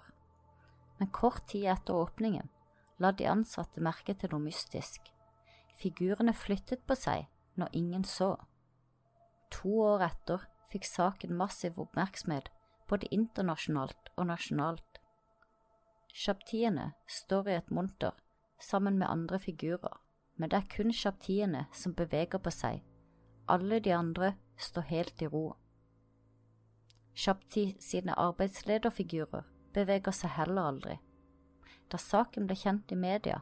men 0.97 1.07
kort 1.07 1.47
tid 1.47 1.65
etter 1.65 1.93
åpningen 1.93 2.47
la 2.97 3.11
de 3.11 3.27
ansatte 3.27 3.83
merke 3.83 4.15
til 4.15 4.31
noe 4.31 4.45
mystisk. 4.45 5.01
Figurene 5.75 6.33
flyttet 6.33 6.85
på 6.87 6.95
seg 6.95 7.25
når 7.59 7.73
ingen 7.75 8.05
så. 8.07 8.35
To 9.51 9.73
år 9.83 10.05
etter 10.07 10.45
fikk 10.71 10.87
saken 10.87 11.35
massiv 11.35 11.79
oppmerksomhet 11.79 12.51
både 12.89 13.09
internasjonalt 13.11 14.11
og 14.15 14.29
nasjonalt. 14.29 15.01
Shabtiene 16.15 16.93
står 17.11 17.49
i 17.49 17.57
et 17.59 17.71
monter 17.75 18.15
sammen 18.61 18.99
med 18.99 19.09
andre 19.09 19.39
figurer, 19.39 19.99
men 20.39 20.51
det 20.51 20.61
er 20.61 20.71
kun 20.71 20.93
shabtiene 20.95 21.65
som 21.75 21.95
beveger 21.97 22.39
på 22.39 22.53
seg. 22.53 22.79
Alle 23.51 23.81
de 23.83 23.91
andre 23.91 24.31
står 24.57 24.81
helt 24.81 25.21
i 25.21 25.27
ro. 25.27 25.55
Shabti 27.13 27.75
sine 27.79 28.15
arbeidslederfigurer 28.19 29.43
beveger 29.73 30.11
seg 30.11 30.33
heller 30.35 30.71
aldri. 30.71 30.97
Da 31.91 31.97
saken 32.01 32.47
ble 32.47 32.57
kjent 32.59 32.91
i 32.91 32.97
media, 32.99 33.41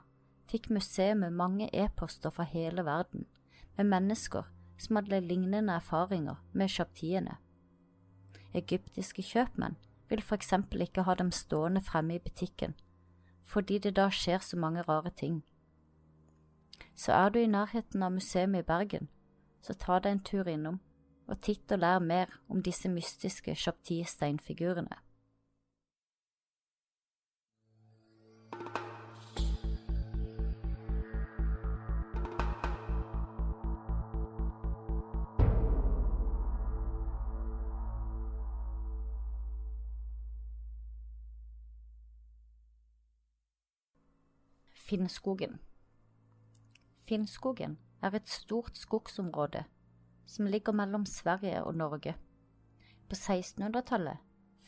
fikk 0.51 0.69
museet 0.69 1.17
mange 1.17 1.69
e-poster 1.73 2.33
fra 2.33 2.43
hele 2.43 2.85
verden, 2.85 3.25
med 3.77 3.89
mennesker 3.89 4.45
som 4.77 4.99
hadde 4.99 5.21
lignende 5.21 5.73
erfaringer 5.73 6.41
med 6.51 6.69
shabtiene. 6.69 7.37
Egyptiske 8.53 9.23
kjøpmenn 9.25 9.77
vil 10.09 10.21
for 10.21 10.35
eksempel 10.35 10.83
ikke 10.85 11.07
ha 11.07 11.15
dem 11.17 11.31
stående 11.31 11.81
fremme 11.81 12.15
i 12.15 12.21
butikken, 12.21 12.75
fordi 13.41 13.79
det 13.79 13.95
da 13.97 14.09
skjer 14.13 14.43
så 14.45 14.57
mange 14.57 14.81
rare 14.81 15.09
ting. 15.09 15.41
Så 16.95 17.11
er 17.13 17.29
du 17.29 17.39
i 17.39 17.49
nærheten 17.49 18.03
av 18.03 18.11
museet 18.11 18.53
i 18.55 18.61
Bergen, 18.61 19.09
så 19.61 19.73
ta 19.73 19.99
deg 19.99 20.11
en 20.11 20.23
tur 20.27 20.49
innom, 20.49 20.79
og 21.27 21.39
titt 21.41 21.71
og 21.71 21.79
lær 21.79 21.99
mer 22.03 22.31
om 22.49 22.61
disse 22.63 22.89
mystiske 22.89 23.55
shabti-steinfigurene. 23.55 24.99
Finnskogen 44.93 45.59
Finnskogen 47.07 47.77
er 48.01 48.13
et 48.13 48.29
stort 48.29 48.77
skogsområde 48.77 49.63
som 50.25 50.47
ligger 50.47 50.73
mellom 50.73 51.05
Sverige 51.05 51.63
og 51.63 51.75
Norge. 51.75 52.15
På 53.09 53.15
1600-tallet, 53.15 54.21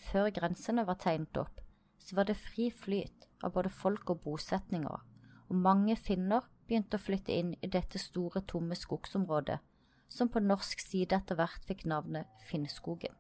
før 0.10 0.30
grensene 0.30 0.86
var 0.88 1.00
tegnet 1.02 1.38
opp, 1.38 1.62
så 2.00 2.16
var 2.16 2.28
det 2.30 2.38
fri 2.38 2.70
flyt 2.72 3.28
av 3.44 3.56
både 3.56 3.72
folk 3.74 4.10
og 4.14 4.22
bosetninger, 4.26 5.06
og 5.50 5.56
mange 5.56 5.96
finner 5.96 6.46
begynte 6.68 7.00
å 7.00 7.06
flytte 7.06 7.34
inn 7.34 7.54
i 7.62 7.70
dette 7.72 8.02
store, 8.02 8.42
tomme 8.42 8.78
skogsområdet, 8.78 9.60
som 10.08 10.30
på 10.30 10.42
norsk 10.44 10.82
side 10.82 11.18
etter 11.18 11.38
hvert 11.40 11.66
fikk 11.66 11.86
navnet 11.90 12.30
Finnskogen. 12.50 13.16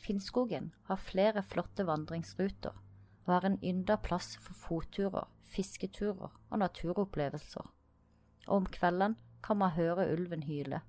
Finnskogen 0.00 0.70
har 0.88 1.00
flere 1.00 1.42
flotte 1.44 1.84
vandringsruter 1.88 2.76
og 3.26 3.34
er 3.36 3.46
en 3.46 3.58
ynda 3.64 3.98
plass 4.00 4.32
for 4.40 4.56
fotturer, 4.56 5.28
fisketurer 5.52 6.30
og 6.32 6.62
naturopplevelser, 6.62 7.66
og 8.46 8.54
om 8.56 8.68
kvelden 8.72 9.16
kan 9.42 9.60
man 9.60 9.74
høre 9.76 10.08
ulven 10.12 10.42
hyle. 10.46 10.82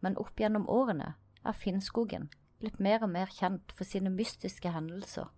Men 0.00 0.18
opp 0.18 0.40
gjennom 0.40 0.68
årene 0.70 1.14
er 1.44 1.58
Finnskogen 1.58 2.28
blitt 2.62 2.78
mer 2.78 3.02
og 3.02 3.10
mer 3.10 3.30
kjent 3.30 3.74
for 3.74 3.88
sine 3.88 4.10
mystiske 4.10 4.70
hendelser 4.70 5.30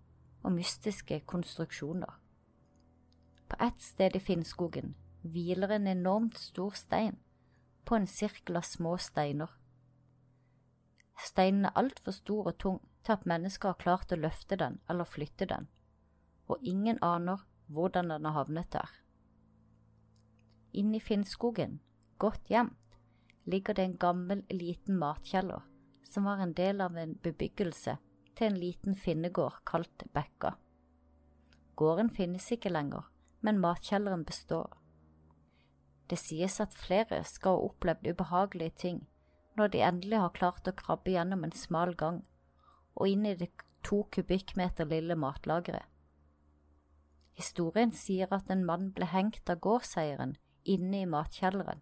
og 0.45 0.53
mystiske 0.53 1.19
konstruksjoner. 1.25 2.13
På 3.49 3.57
ett 3.65 3.81
sted 3.81 4.15
i 4.15 4.21
Finnskogen 4.21 4.95
hviler 5.21 5.73
en 5.75 5.87
enormt 5.87 6.37
stor 6.37 6.73
stein 6.77 7.17
på 7.85 7.95
en 7.95 8.07
sirkel 8.07 8.57
av 8.57 8.65
små 8.65 8.97
steiner. 8.97 9.49
Steinen 11.21 11.65
er 11.69 11.77
altfor 11.79 12.13
stor 12.13 12.51
og 12.51 12.57
tung 12.61 12.79
til 13.05 13.13
at 13.15 13.25
mennesker 13.29 13.71
har 13.71 13.81
klart 13.81 14.13
å 14.13 14.19
løfte 14.19 14.57
den 14.59 14.79
eller 14.89 15.09
flytte 15.09 15.47
den, 15.49 15.69
og 16.49 16.61
ingen 16.61 17.01
aner 17.05 17.45
hvordan 17.67 18.09
den 18.13 18.25
har 18.25 18.37
havnet 18.39 18.71
der. 18.73 18.89
Inni 20.75 20.99
Finnskogen, 20.99 21.79
godt 22.19 22.49
gjemt, 22.51 22.97
ligger 23.47 23.77
det 23.77 23.83
en 23.85 23.97
gammel, 23.97 24.41
liten 24.51 24.97
matkjeller 24.99 25.63
som 26.03 26.27
var 26.27 26.41
en 26.43 26.53
del 26.53 26.81
av 26.83 26.97
en 26.99 27.13
bebyggelse 27.23 27.97
til 28.35 28.47
en 28.49 28.59
liten 28.59 28.95
finnegård 28.99 29.61
kalt 29.67 30.03
Bekka. 30.13 30.55
Gården 31.79 32.09
finnes 32.11 32.47
ikke 32.51 32.71
lenger, 32.71 33.07
men 33.39 33.61
matkjelleren 33.63 34.25
består. 34.27 34.75
Det 36.09 36.19
sies 36.19 36.59
at 36.59 36.75
flere 36.75 37.23
skal 37.23 37.55
ha 37.57 37.69
opplevd 37.69 38.11
ubehagelige 38.11 38.77
ting 38.85 39.03
når 39.55 39.71
de 39.71 39.83
endelig 39.87 40.19
har 40.19 40.35
klart 40.35 40.67
å 40.67 40.75
krabbe 40.75 41.15
gjennom 41.15 41.43
en 41.47 41.55
smal 41.55 41.95
gang 41.95 42.21
og 42.95 43.11
inn 43.11 43.25
i 43.27 43.35
det 43.39 43.51
to 43.83 44.03
kubikkmeter 44.11 44.87
lille 44.91 45.15
matlageret. 45.19 45.87
Historien 47.35 47.91
sier 47.91 48.31
at 48.31 48.51
en 48.51 48.63
mann 48.67 48.91
ble 48.95 49.07
hengt 49.11 49.49
av 49.51 49.59
gårdseieren 49.63 50.35
inne 50.65 51.01
i 51.03 51.09
matkjelleren, 51.09 51.81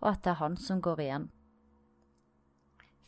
og 0.00 0.08
at 0.12 0.24
det 0.24 0.32
er 0.34 0.40
han 0.40 0.56
som 0.60 0.82
går 0.84 1.02
igjen. 1.04 1.28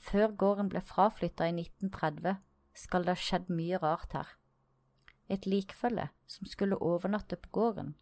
Før 0.03 0.35
gården 0.43 0.71
ble 0.73 0.83
fraflytta 0.83 1.47
i 1.49 1.55
1930, 1.55 2.41
skal 2.75 3.05
det 3.07 3.15
ha 3.15 3.21
skjedd 3.21 3.51
mye 3.53 3.79
rart 3.83 4.17
her. 4.17 4.29
Et 5.31 5.47
likfølge 5.47 6.09
som 6.27 6.49
skulle 6.49 6.81
overnatte 6.83 7.39
på 7.39 7.53
gården, 7.55 7.95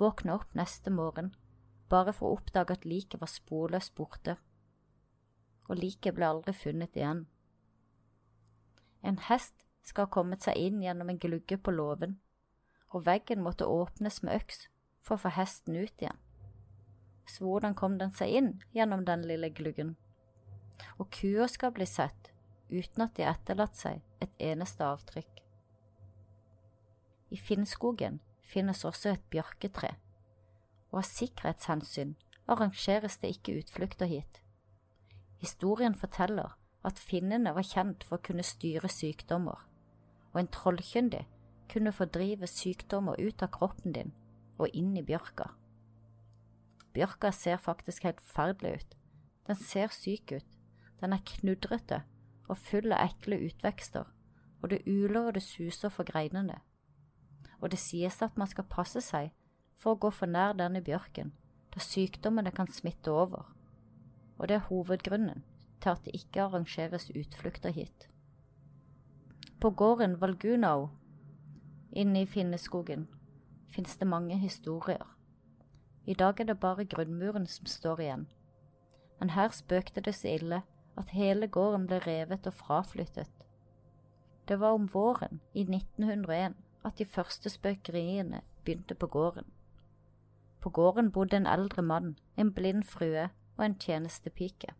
våkna 0.00 0.38
opp 0.38 0.54
neste 0.58 0.90
morgen 0.90 1.34
bare 1.92 2.14
for 2.16 2.30
å 2.30 2.38
oppdage 2.38 2.78
at 2.78 2.86
liket 2.88 3.20
var 3.20 3.30
sporløst 3.30 3.94
borte, 3.94 4.38
og 5.68 5.78
liket 5.78 6.16
ble 6.16 6.26
aldri 6.26 6.54
funnet 6.56 6.96
igjen. 6.96 7.26
En 9.04 9.20
hest 9.28 9.66
skal 9.84 10.08
ha 10.08 10.14
kommet 10.16 10.42
seg 10.42 10.56
inn 10.56 10.80
gjennom 10.82 11.12
en 11.12 11.20
glugge 11.20 11.58
på 11.60 11.74
låven 11.74 12.16
og 12.94 13.06
veggen 13.06 13.42
måtte 13.42 13.66
åpnes 13.66 14.22
med 14.22 14.38
øks 14.38 14.68
for 15.02 15.16
å 15.16 15.24
få 15.24 15.34
hesten 15.34 15.76
ut 15.76 16.02
igjen. 16.02 16.20
Så 17.26 17.44
hvordan 17.44 17.74
kom 17.74 17.98
den 17.98 18.12
seg 18.12 18.34
inn 18.36 18.50
gjennom 18.76 19.04
den 19.08 19.24
lille 19.28 19.50
gluggen? 19.50 19.94
Og 20.98 21.10
kua 21.14 21.48
skal 21.48 21.72
bli 21.74 21.86
sett 21.88 22.30
uten 22.70 23.04
at 23.04 23.14
de 23.16 23.24
har 23.24 23.36
etterlatt 23.36 23.76
seg 23.78 24.02
et 24.24 24.32
eneste 24.42 24.84
avtrykk. 24.84 25.40
I 27.34 27.38
Finnskogen 27.40 28.20
finnes 28.46 28.84
også 28.84 29.14
et 29.14 29.24
bjørketre, 29.32 29.94
og 30.92 31.00
av 31.00 31.08
sikkerhetshensyn 31.08 32.14
arrangeres 32.50 33.18
det 33.22 33.32
ikke 33.34 33.56
utflukter 33.62 34.10
hit. 34.10 34.40
Historien 35.42 35.96
forteller 35.98 36.54
at 36.84 37.00
finnene 37.00 37.54
var 37.56 37.66
kjent 37.66 38.04
for 38.04 38.18
å 38.18 38.26
kunne 38.26 38.44
styre 38.46 38.90
sykdommer, 38.92 39.64
og 40.32 40.40
en 40.40 40.52
trollkyndig 40.52 41.24
kunne 41.72 41.94
fordrive 41.96 42.48
sykdommer 42.50 43.18
ut 43.18 43.42
av 43.42 43.52
kroppen 43.56 43.96
din 43.96 44.12
og 44.58 44.70
inn 44.76 44.92
i 44.96 45.02
bjørka. 45.02 45.48
Bjørka 46.94 47.30
ser 47.30 47.56
faktisk 47.56 48.02
helt 48.06 48.20
forferdelig 48.20 48.74
ut. 48.74 48.96
Den 49.46 49.56
ser 49.58 49.92
syk 49.92 50.32
ut. 50.32 50.50
Den 51.00 51.12
er 51.12 51.24
knudrete 51.26 52.02
og 52.48 52.58
full 52.60 52.92
av 52.92 53.08
ekle 53.08 53.40
utvekster, 53.48 54.06
og 54.62 54.70
det 54.70 54.84
uler 54.86 55.28
og 55.28 55.34
det 55.34 55.42
suser 55.42 55.92
for 55.92 56.06
greinene. 56.08 56.60
Og 57.60 57.70
det 57.72 57.80
sies 57.80 58.20
at 58.22 58.38
man 58.38 58.48
skal 58.48 58.68
passe 58.70 59.00
seg 59.04 59.32
for 59.74 59.94
å 59.94 60.00
gå 60.00 60.10
for 60.14 60.30
nær 60.30 60.54
denne 60.56 60.82
bjørken, 60.84 61.32
da 61.74 61.82
sykdommene 61.82 62.52
kan 62.54 62.70
smitte 62.70 63.12
over. 63.12 63.48
Og 64.38 64.48
det 64.48 64.58
er 64.58 64.68
hovedgrunnen 64.68 65.42
til 65.80 65.90
at 65.90 66.04
det 66.04 66.14
ikke 66.14 66.44
arrangeres 66.46 67.10
utflukter 67.10 67.74
hit. 67.74 68.08
På 69.60 69.70
gården 69.70 70.20
Valgunao 70.20 70.90
Inne 71.92 72.24
i 72.24 72.26
Finneskogen 72.26 73.06
finnes 73.70 73.96
det 73.96 74.06
mange 74.06 74.38
historier. 74.38 75.13
I 76.06 76.14
dag 76.14 76.40
er 76.40 76.44
det 76.44 76.60
bare 76.60 76.84
grunnmuren 76.84 77.46
som 77.46 77.66
står 77.66 78.00
igjen. 78.00 78.26
Men 79.20 79.30
her 79.32 79.48
spøkte 79.56 80.02
det 80.04 80.14
så 80.14 80.34
ille 80.36 80.60
at 81.00 81.14
hele 81.16 81.48
gården 81.48 81.86
ble 81.88 82.00
revet 82.04 82.46
og 82.46 82.54
fraflyttet. 82.54 83.30
Det 84.48 84.60
var 84.60 84.76
om 84.76 84.88
våren 84.92 85.40
i 85.54 85.64
1901 85.64 86.56
at 86.84 86.98
de 86.98 87.04
første 87.04 87.50
spøkeriene 87.50 88.42
begynte 88.64 88.94
på 88.94 89.06
gården. 89.06 89.46
På 90.60 90.70
gården 90.70 91.10
bodde 91.12 91.36
en 91.36 91.46
eldre 91.46 91.82
mann, 91.82 92.16
en 92.36 92.52
blind 92.52 92.84
frue 92.84 93.30
og 93.56 93.64
en 93.64 93.78
tjenestepike. 93.78 94.74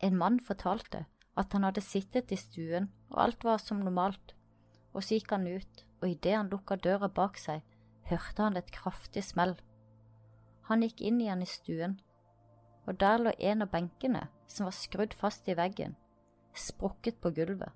En 0.00 0.16
mann 0.16 0.40
fortalte 0.40 1.04
at 1.36 1.52
han 1.52 1.66
hadde 1.66 1.82
sittet 1.82 2.32
i 2.32 2.38
stuen 2.38 2.90
og 3.10 3.22
alt 3.24 3.44
var 3.44 3.58
som 3.58 3.82
normalt, 3.82 4.34
og 4.92 5.02
så 5.02 5.18
gikk 5.18 5.34
han 5.34 5.46
ut, 5.46 5.84
og 6.00 6.08
idet 6.08 6.36
han 6.36 6.50
lukka 6.50 6.76
døra 6.76 7.08
bak 7.08 7.38
seg, 7.38 7.62
hørte 8.10 8.42
han 8.42 8.58
et 8.58 8.70
kraftig 8.74 9.22
smell. 9.24 9.56
Han 10.68 10.84
gikk 10.84 11.00
inn 11.02 11.20
igjen 11.22 11.42
i 11.42 11.48
stuen, 11.48 11.98
og 12.86 13.00
der 13.00 13.18
lå 13.22 13.32
en 13.38 13.64
av 13.64 13.72
benkene, 13.72 14.26
som 14.50 14.66
var 14.66 14.76
skrudd 14.76 15.14
fast 15.14 15.48
i 15.48 15.56
veggen, 15.58 15.96
sprukket 16.54 17.20
på 17.22 17.32
gulvet, 17.34 17.70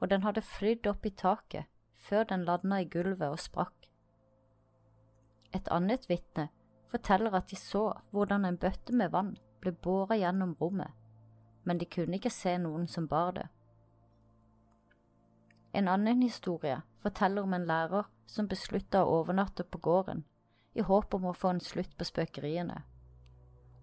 og 0.00 0.10
den 0.10 0.24
hadde 0.26 0.42
flydd 0.42 0.88
opp 0.90 1.06
i 1.06 1.14
taket 1.14 1.70
før 2.00 2.24
den 2.30 2.46
landa 2.48 2.80
i 2.80 2.88
gulvet 2.90 3.28
og 3.28 3.38
sprakk. 3.42 3.90
Et 5.54 5.68
annet 5.70 6.08
vitne 6.08 6.48
forteller 6.90 7.34
at 7.34 7.50
de 7.50 7.58
så 7.58 7.84
hvordan 8.10 8.46
en 8.46 8.58
bøtte 8.58 8.94
med 8.96 9.12
vann 9.14 9.36
ble 9.62 9.72
båret 9.72 10.22
gjennom 10.22 10.56
rommet, 10.60 10.90
men 11.64 11.78
de 11.78 11.86
kunne 11.86 12.18
ikke 12.18 12.32
se 12.32 12.56
noen 12.58 12.88
som 12.88 13.08
bar 13.08 13.34
det. 13.36 13.46
En 15.72 15.88
annen 15.88 16.22
historie 16.22 16.80
forteller 17.02 17.42
om 17.42 17.54
en 17.54 17.66
lærer 17.66 18.08
som 18.26 18.48
beslutta 18.50 19.04
å 19.04 19.20
overnatte 19.20 19.62
på 19.64 19.78
gården, 19.78 20.24
i 20.74 20.82
håp 20.82 21.14
om 21.14 21.28
å 21.30 21.34
få 21.34 21.52
en 21.54 21.62
slutt 21.62 21.92
på 21.98 22.06
spøkeriene. 22.06 22.80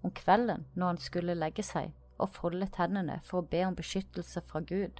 Om 0.04 0.12
kvelden, 0.12 0.66
når 0.74 0.88
han 0.88 1.00
skulle 1.04 1.36
legge 1.36 1.64
seg 1.64 1.94
og 2.18 2.34
foldet 2.36 2.76
hendene 2.80 3.20
for 3.24 3.40
å 3.40 3.48
be 3.52 3.64
om 3.66 3.76
beskyttelse 3.76 4.44
fra 4.50 4.60
Gud, 4.60 5.00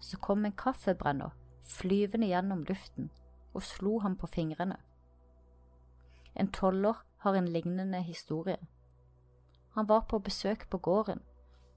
så 0.00 0.18
kom 0.20 0.44
en 0.44 0.56
kaffebrenner 0.56 1.32
flyvende 1.64 2.28
gjennom 2.28 2.64
luften 2.68 3.10
og 3.54 3.64
slo 3.64 3.98
ham 4.04 4.16
på 4.16 4.28
fingrene. 4.30 4.76
En 6.34 6.52
toller 6.52 7.00
har 7.24 7.36
en 7.36 7.48
lignende 7.48 8.02
historie. 8.02 8.58
Han 9.74 9.88
var 9.88 10.06
på 10.08 10.18
besøk 10.18 10.68
på 10.70 10.78
gården 10.78 11.24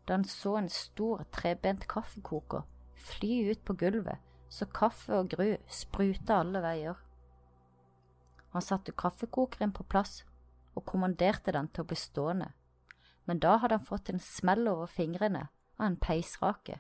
da 0.08 0.18
han 0.18 0.28
så 0.28 0.58
en 0.60 0.70
stor 0.70 1.24
trebent 1.32 1.88
kaffekoker 1.88 2.68
fly 3.00 3.52
ut 3.52 3.64
på 3.66 3.76
gulvet 3.80 4.33
så 4.54 4.68
kaffe 4.70 5.18
og 5.18 5.32
gru 5.34 5.56
spruta 5.72 6.38
alle 6.44 6.62
veier. 6.62 7.00
Han 8.54 8.62
satte 8.62 8.94
kaffekokeren 8.94 9.74
på 9.74 9.86
plass 9.90 10.22
og 10.78 10.86
kommanderte 10.90 11.54
den 11.56 11.70
til 11.74 11.84
å 11.84 11.90
bli 11.90 11.98
stående, 11.98 12.52
men 13.26 13.42
da 13.42 13.56
hadde 13.58 13.80
han 13.80 13.88
fått 13.88 14.12
en 14.14 14.22
smell 14.22 14.68
over 14.70 14.92
fingrene 14.92 15.48
av 15.80 15.88
en 15.88 15.98
peisrake. 15.98 16.78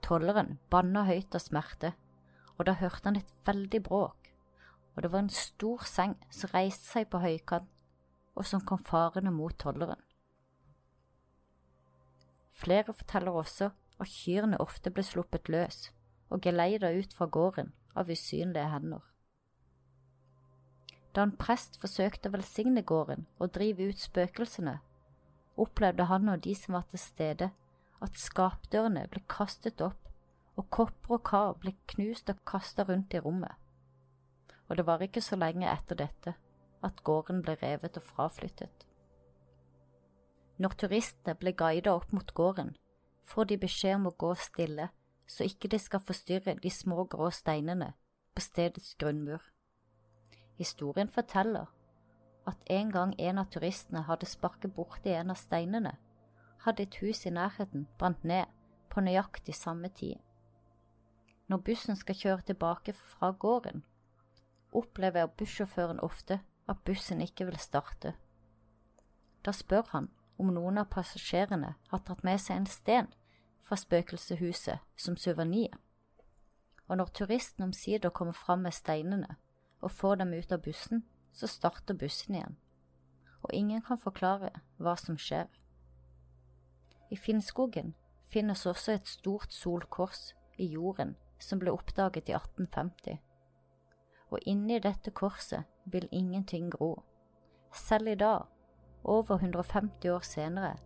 Tolleren 0.00 0.56
banna 0.72 1.04
høyt 1.10 1.36
av 1.36 1.44
smerte, 1.44 1.92
og 2.56 2.64
da 2.68 2.76
hørte 2.80 3.10
han 3.10 3.20
et 3.20 3.36
veldig 3.44 3.82
bråk, 3.84 4.32
og 4.94 5.04
det 5.04 5.12
var 5.12 5.26
en 5.26 5.32
stor 5.34 5.84
seng 5.88 6.16
som 6.32 6.52
reiste 6.54 6.88
seg 6.88 7.10
på 7.12 7.20
høykant, 7.20 7.68
og 8.32 8.48
som 8.48 8.64
kom 8.64 8.80
farende 8.80 9.32
mot 9.34 9.56
tolleren. 9.60 10.00
Flere 12.56 12.92
forteller 12.96 13.36
også 13.36 13.72
at 14.00 14.08
kyrne 14.08 14.56
ofte 14.60 14.92
ble 14.92 15.04
sluppet 15.04 15.48
løs 15.52 15.90
og 16.30 16.42
geleida 16.42 16.92
ut 16.94 17.14
fra 17.14 17.26
gården 17.26 17.72
av 17.98 18.10
usynlige 18.10 18.68
hender. 18.70 19.02
Da 21.14 21.24
en 21.26 21.34
prest 21.34 21.80
forsøkte 21.82 22.30
å 22.30 22.36
velsigne 22.36 22.82
gården 22.86 23.26
og 23.38 23.50
drive 23.56 23.90
ut 23.90 23.98
spøkelsene, 23.98 24.76
opplevde 25.60 26.06
han 26.06 26.30
og 26.30 26.44
de 26.44 26.54
som 26.54 26.76
var 26.78 26.86
til 26.90 27.02
stede, 27.02 27.50
at 28.00 28.16
skapdørene 28.16 29.08
ble 29.12 29.22
kastet 29.28 29.82
opp, 29.84 30.06
og 30.56 30.68
kopper 30.70 31.16
og 31.16 31.24
kar 31.24 31.56
ble 31.60 31.72
knust 31.92 32.30
og 32.30 32.40
kasta 32.48 32.84
rundt 32.88 33.14
i 33.14 33.20
rommet. 33.22 33.52
Og 34.68 34.76
det 34.76 34.86
var 34.86 35.02
ikke 35.02 35.22
så 35.24 35.36
lenge 35.36 35.68
etter 35.68 35.98
dette 35.98 36.34
at 36.86 37.02
gården 37.04 37.42
ble 37.44 37.56
revet 37.60 37.98
og 37.98 38.06
fraflyttet. 38.06 38.86
Når 40.60 40.76
turistene 40.80 41.34
ble 41.40 41.52
guidet 41.56 41.92
opp 41.92 42.12
mot 42.12 42.34
gården, 42.36 42.74
får 43.24 43.50
de 43.50 43.60
beskjed 43.62 43.96
om 43.96 44.10
å 44.10 44.16
gå 44.16 44.34
stille, 44.36 44.90
så 45.30 45.46
ikke 45.46 45.68
de 45.70 45.78
skal 45.78 46.02
forstyrre 46.02 46.56
de 46.62 46.70
små 46.70 47.04
grå 47.04 47.30
steinene 47.30 47.92
på 48.34 48.42
stedets 48.42 48.94
grunnmur. 48.98 49.42
Historien 50.58 51.08
forteller 51.08 51.70
at 52.46 52.56
en 52.66 52.90
gang 52.90 53.14
en 53.18 53.38
av 53.38 53.50
turistene 53.54 54.02
hadde 54.08 54.26
sparket 54.26 54.74
borti 54.74 55.12
en 55.14 55.30
av 55.30 55.38
steinene, 55.38 55.92
hadde 56.64 56.82
et 56.82 56.98
hus 57.02 57.22
i 57.26 57.32
nærheten 57.34 57.86
brant 57.98 58.24
ned 58.24 58.50
på 58.90 59.04
nøyaktig 59.06 59.54
samme 59.54 59.88
tid. 59.88 60.18
Når 61.46 61.62
bussen 61.66 61.96
skal 61.96 62.18
kjøre 62.18 62.46
tilbake 62.50 62.92
fra 62.92 63.30
gården, 63.30 63.84
opplever 64.72 65.30
bussjåføren 65.38 66.02
ofte 66.02 66.40
at 66.68 66.82
bussen 66.84 67.22
ikke 67.22 67.46
vil 67.46 67.58
starte. 67.58 68.14
Da 69.44 69.54
spør 69.54 69.86
han 69.94 70.10
om 70.38 70.52
noen 70.54 70.78
av 70.82 70.90
passasjerene 70.90 71.74
har 71.90 72.04
tatt 72.06 72.22
med 72.26 72.42
seg 72.42 72.60
en 72.60 72.70
sten 72.70 73.10
fra 73.70 73.76
spøkelseshuset 73.78 74.82
som 74.98 75.16
suvenir, 75.16 75.76
og 76.88 76.96
når 76.96 77.12
turisten 77.14 77.62
omsider 77.62 78.10
kommer 78.10 78.32
fram 78.34 78.58
med 78.66 78.74
steinene, 78.74 79.36
og 79.80 79.90
får 79.90 80.14
dem 80.14 80.32
ut 80.34 80.52
av 80.52 80.58
bussen, 80.64 81.04
så 81.32 81.46
starter 81.46 81.94
bussen 81.94 82.34
igjen, 82.34 82.56
og 83.42 83.54
ingen 83.54 83.84
kan 83.86 84.02
forklare 84.02 84.50
hva 84.82 84.96
som 84.98 85.14
skjer. 85.14 85.46
I 87.14 87.16
Finnskogen 87.16 87.94
finnes 88.32 88.66
også 88.66 88.98
et 88.98 89.06
stort 89.06 89.54
solkors 89.54 90.32
i 90.58 90.66
jorden 90.74 91.14
som 91.38 91.62
ble 91.62 91.70
oppdaget 91.70 92.26
i 92.26 92.34
1850, 92.34 93.22
og 94.34 94.50
inni 94.50 94.82
dette 94.82 95.14
korset 95.14 95.62
vil 95.86 96.10
ingenting 96.10 96.72
gro. 96.74 96.96
Selv 97.70 98.10
i 98.10 98.18
dag, 98.18 98.50
over 99.04 99.38
150 99.38 100.10
år 100.10 100.26
senere, 100.26 100.76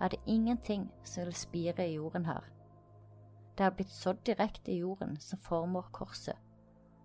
er 0.00 0.08
det 0.08 0.20
ingenting 0.26 0.90
som 1.04 1.24
vil 1.24 1.34
spire 1.34 1.88
i 1.88 1.94
jorden 1.94 2.26
her. 2.26 2.44
Det 3.58 3.66
er 3.66 3.74
blitt 3.74 3.90
sådd 3.90 4.20
direkte 4.26 4.72
i 4.72 4.78
jorden 4.78 5.16
som 5.20 5.38
former 5.42 5.88
korset, 5.92 6.36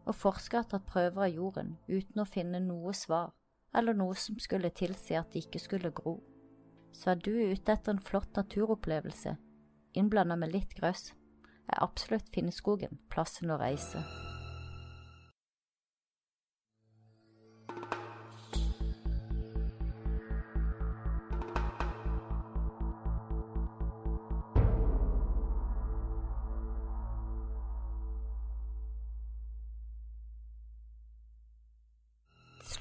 og 0.05 0.15
forskere 0.15 0.61
har 0.61 0.69
tatt 0.69 0.85
prøver 0.85 1.25
av 1.25 1.33
jorden 1.33 1.77
uten 1.87 2.21
å 2.21 2.29
finne 2.29 2.61
noe 2.61 2.93
svar 2.93 3.31
eller 3.73 3.97
noe 3.97 4.15
som 4.15 4.37
skulle 4.39 4.69
tilsi 4.69 5.17
at 5.17 5.33
det 5.33 5.47
ikke 5.47 5.63
skulle 5.63 5.93
gro. 5.95 6.19
Så 6.93 7.15
er 7.15 7.23
du 7.25 7.31
ute 7.31 7.73
etter 7.73 7.95
en 7.95 8.03
flott 8.03 8.35
naturopplevelse, 8.37 9.33
innblanda 9.97 10.37
med 10.37 10.53
litt 10.53 10.77
grøss, 10.77 11.13
er 11.71 11.81
absolutt 11.81 12.29
Finnskogen 12.29 12.99
plassen 13.09 13.49
å 13.49 13.57
reise. 13.57 14.03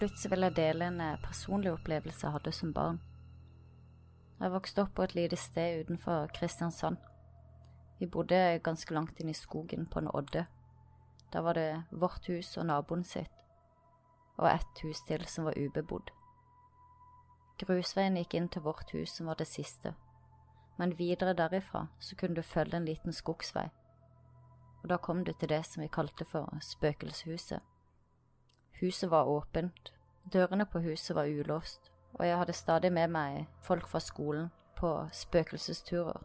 Slutt 0.02 0.18
så 0.18 0.28
vil 0.32 0.42
jeg 0.42 0.56
dele 0.56 0.86
en 0.90 1.00
eh, 1.00 1.18
personlig 1.22 1.70
opplevelse 1.70 2.26
jeg 2.26 2.34
hadde 2.34 2.52
som 2.52 2.72
barn. 2.74 2.96
Jeg 4.40 4.50
vokste 4.50 4.82
opp 4.82 4.96
på 4.96 5.04
et 5.06 5.14
lite 5.14 5.36
sted 5.38 5.84
utenfor 5.84 6.32
Kristiansand. 6.34 6.96
Vi 8.00 8.08
bodde 8.10 8.58
ganske 8.66 8.94
langt 8.94 9.20
inn 9.22 9.30
i 9.30 9.36
skogen 9.36 9.86
på 9.86 10.02
en 10.02 10.10
odde. 10.10 10.48
Der 11.32 11.46
var 11.46 11.54
det 11.54 11.84
vårt 11.92 12.26
hus 12.26 12.50
og 12.58 12.66
naboen 12.66 13.04
sitt, 13.06 13.30
og 14.42 14.50
ett 14.50 14.82
hus 14.82 15.04
til 15.06 15.22
som 15.30 15.46
var 15.46 15.54
ubebodd. 15.54 16.10
Grusveien 17.62 18.18
gikk 18.18 18.34
inn 18.34 18.50
til 18.50 18.66
vårt 18.66 18.90
hus, 18.96 19.14
som 19.14 19.30
var 19.30 19.38
det 19.38 19.46
siste, 19.46 19.94
men 20.82 20.98
videre 20.98 21.36
derifra 21.38 21.86
så 22.00 22.18
kunne 22.18 22.34
du 22.34 22.42
følge 22.42 22.80
en 22.80 22.90
liten 22.90 23.14
skogsvei, 23.14 23.68
og 24.82 24.90
da 24.90 24.98
kom 24.98 25.22
du 25.22 25.30
til 25.32 25.54
det 25.54 25.62
som 25.68 25.86
vi 25.86 25.94
kalte 25.94 26.26
for 26.26 26.50
spøkelseshuset. 26.74 27.71
Huset 28.80 29.10
var 29.10 29.28
åpent, 29.28 29.92
dørene 30.24 30.66
på 30.66 30.80
huset 30.82 31.16
var 31.16 31.30
ulåst, 31.30 31.90
og 32.14 32.26
jeg 32.26 32.38
hadde 32.38 32.56
stadig 32.56 32.92
med 32.92 33.12
meg 33.12 33.46
folk 33.64 33.86
fra 33.88 34.00
skolen 34.02 34.50
på 34.78 34.90
spøkelsesturer. 35.14 36.22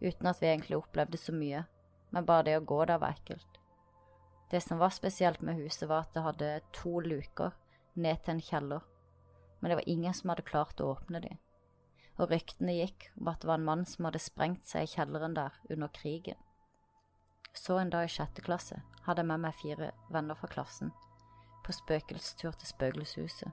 Uten 0.00 0.28
at 0.30 0.42
vi 0.42 0.50
egentlig 0.50 0.78
opplevde 0.78 1.18
så 1.18 1.32
mye, 1.34 1.64
men 2.10 2.26
bare 2.26 2.46
det 2.48 2.58
å 2.58 2.66
gå 2.66 2.84
der 2.88 3.00
var 3.02 3.16
ekkelt. 3.16 3.58
Det 4.50 4.60
som 4.64 4.78
var 4.80 4.94
spesielt 4.94 5.42
med 5.44 5.58
huset, 5.60 5.88
var 5.88 6.06
at 6.06 6.14
det 6.14 6.24
hadde 6.24 6.52
to 6.72 7.00
luker 7.04 7.56
ned 7.94 8.22
til 8.24 8.36
en 8.36 8.44
kjeller, 8.44 8.84
men 9.60 9.70
det 9.70 9.80
var 9.80 9.88
ingen 9.90 10.14
som 10.14 10.32
hadde 10.32 10.46
klart 10.48 10.80
å 10.80 10.92
åpne 10.94 11.20
dem. 11.24 11.40
Og 12.18 12.30
ryktene 12.32 12.76
gikk 12.76 13.10
om 13.18 13.28
at 13.30 13.42
det 13.42 13.50
var 13.50 13.60
en 13.60 13.66
mann 13.66 13.84
som 13.86 14.08
hadde 14.08 14.22
sprengt 14.22 14.66
seg 14.66 14.86
i 14.86 14.94
kjelleren 14.94 15.36
der 15.36 15.58
under 15.70 15.90
krigen. 15.94 16.38
Så 17.54 17.78
en 17.78 17.90
dag 17.90 18.06
i 18.06 18.12
sjette 18.12 18.42
klasse 18.44 18.82
hadde 19.06 19.24
jeg 19.24 19.30
med 19.32 19.44
meg 19.46 19.56
fire 19.58 19.92
venner 20.14 20.38
fra 20.38 20.50
klassen 20.50 20.92
på 21.68 21.74
spøkelsestur 21.76 22.54
til 22.56 22.70
spøkelseshuset. 22.70 23.50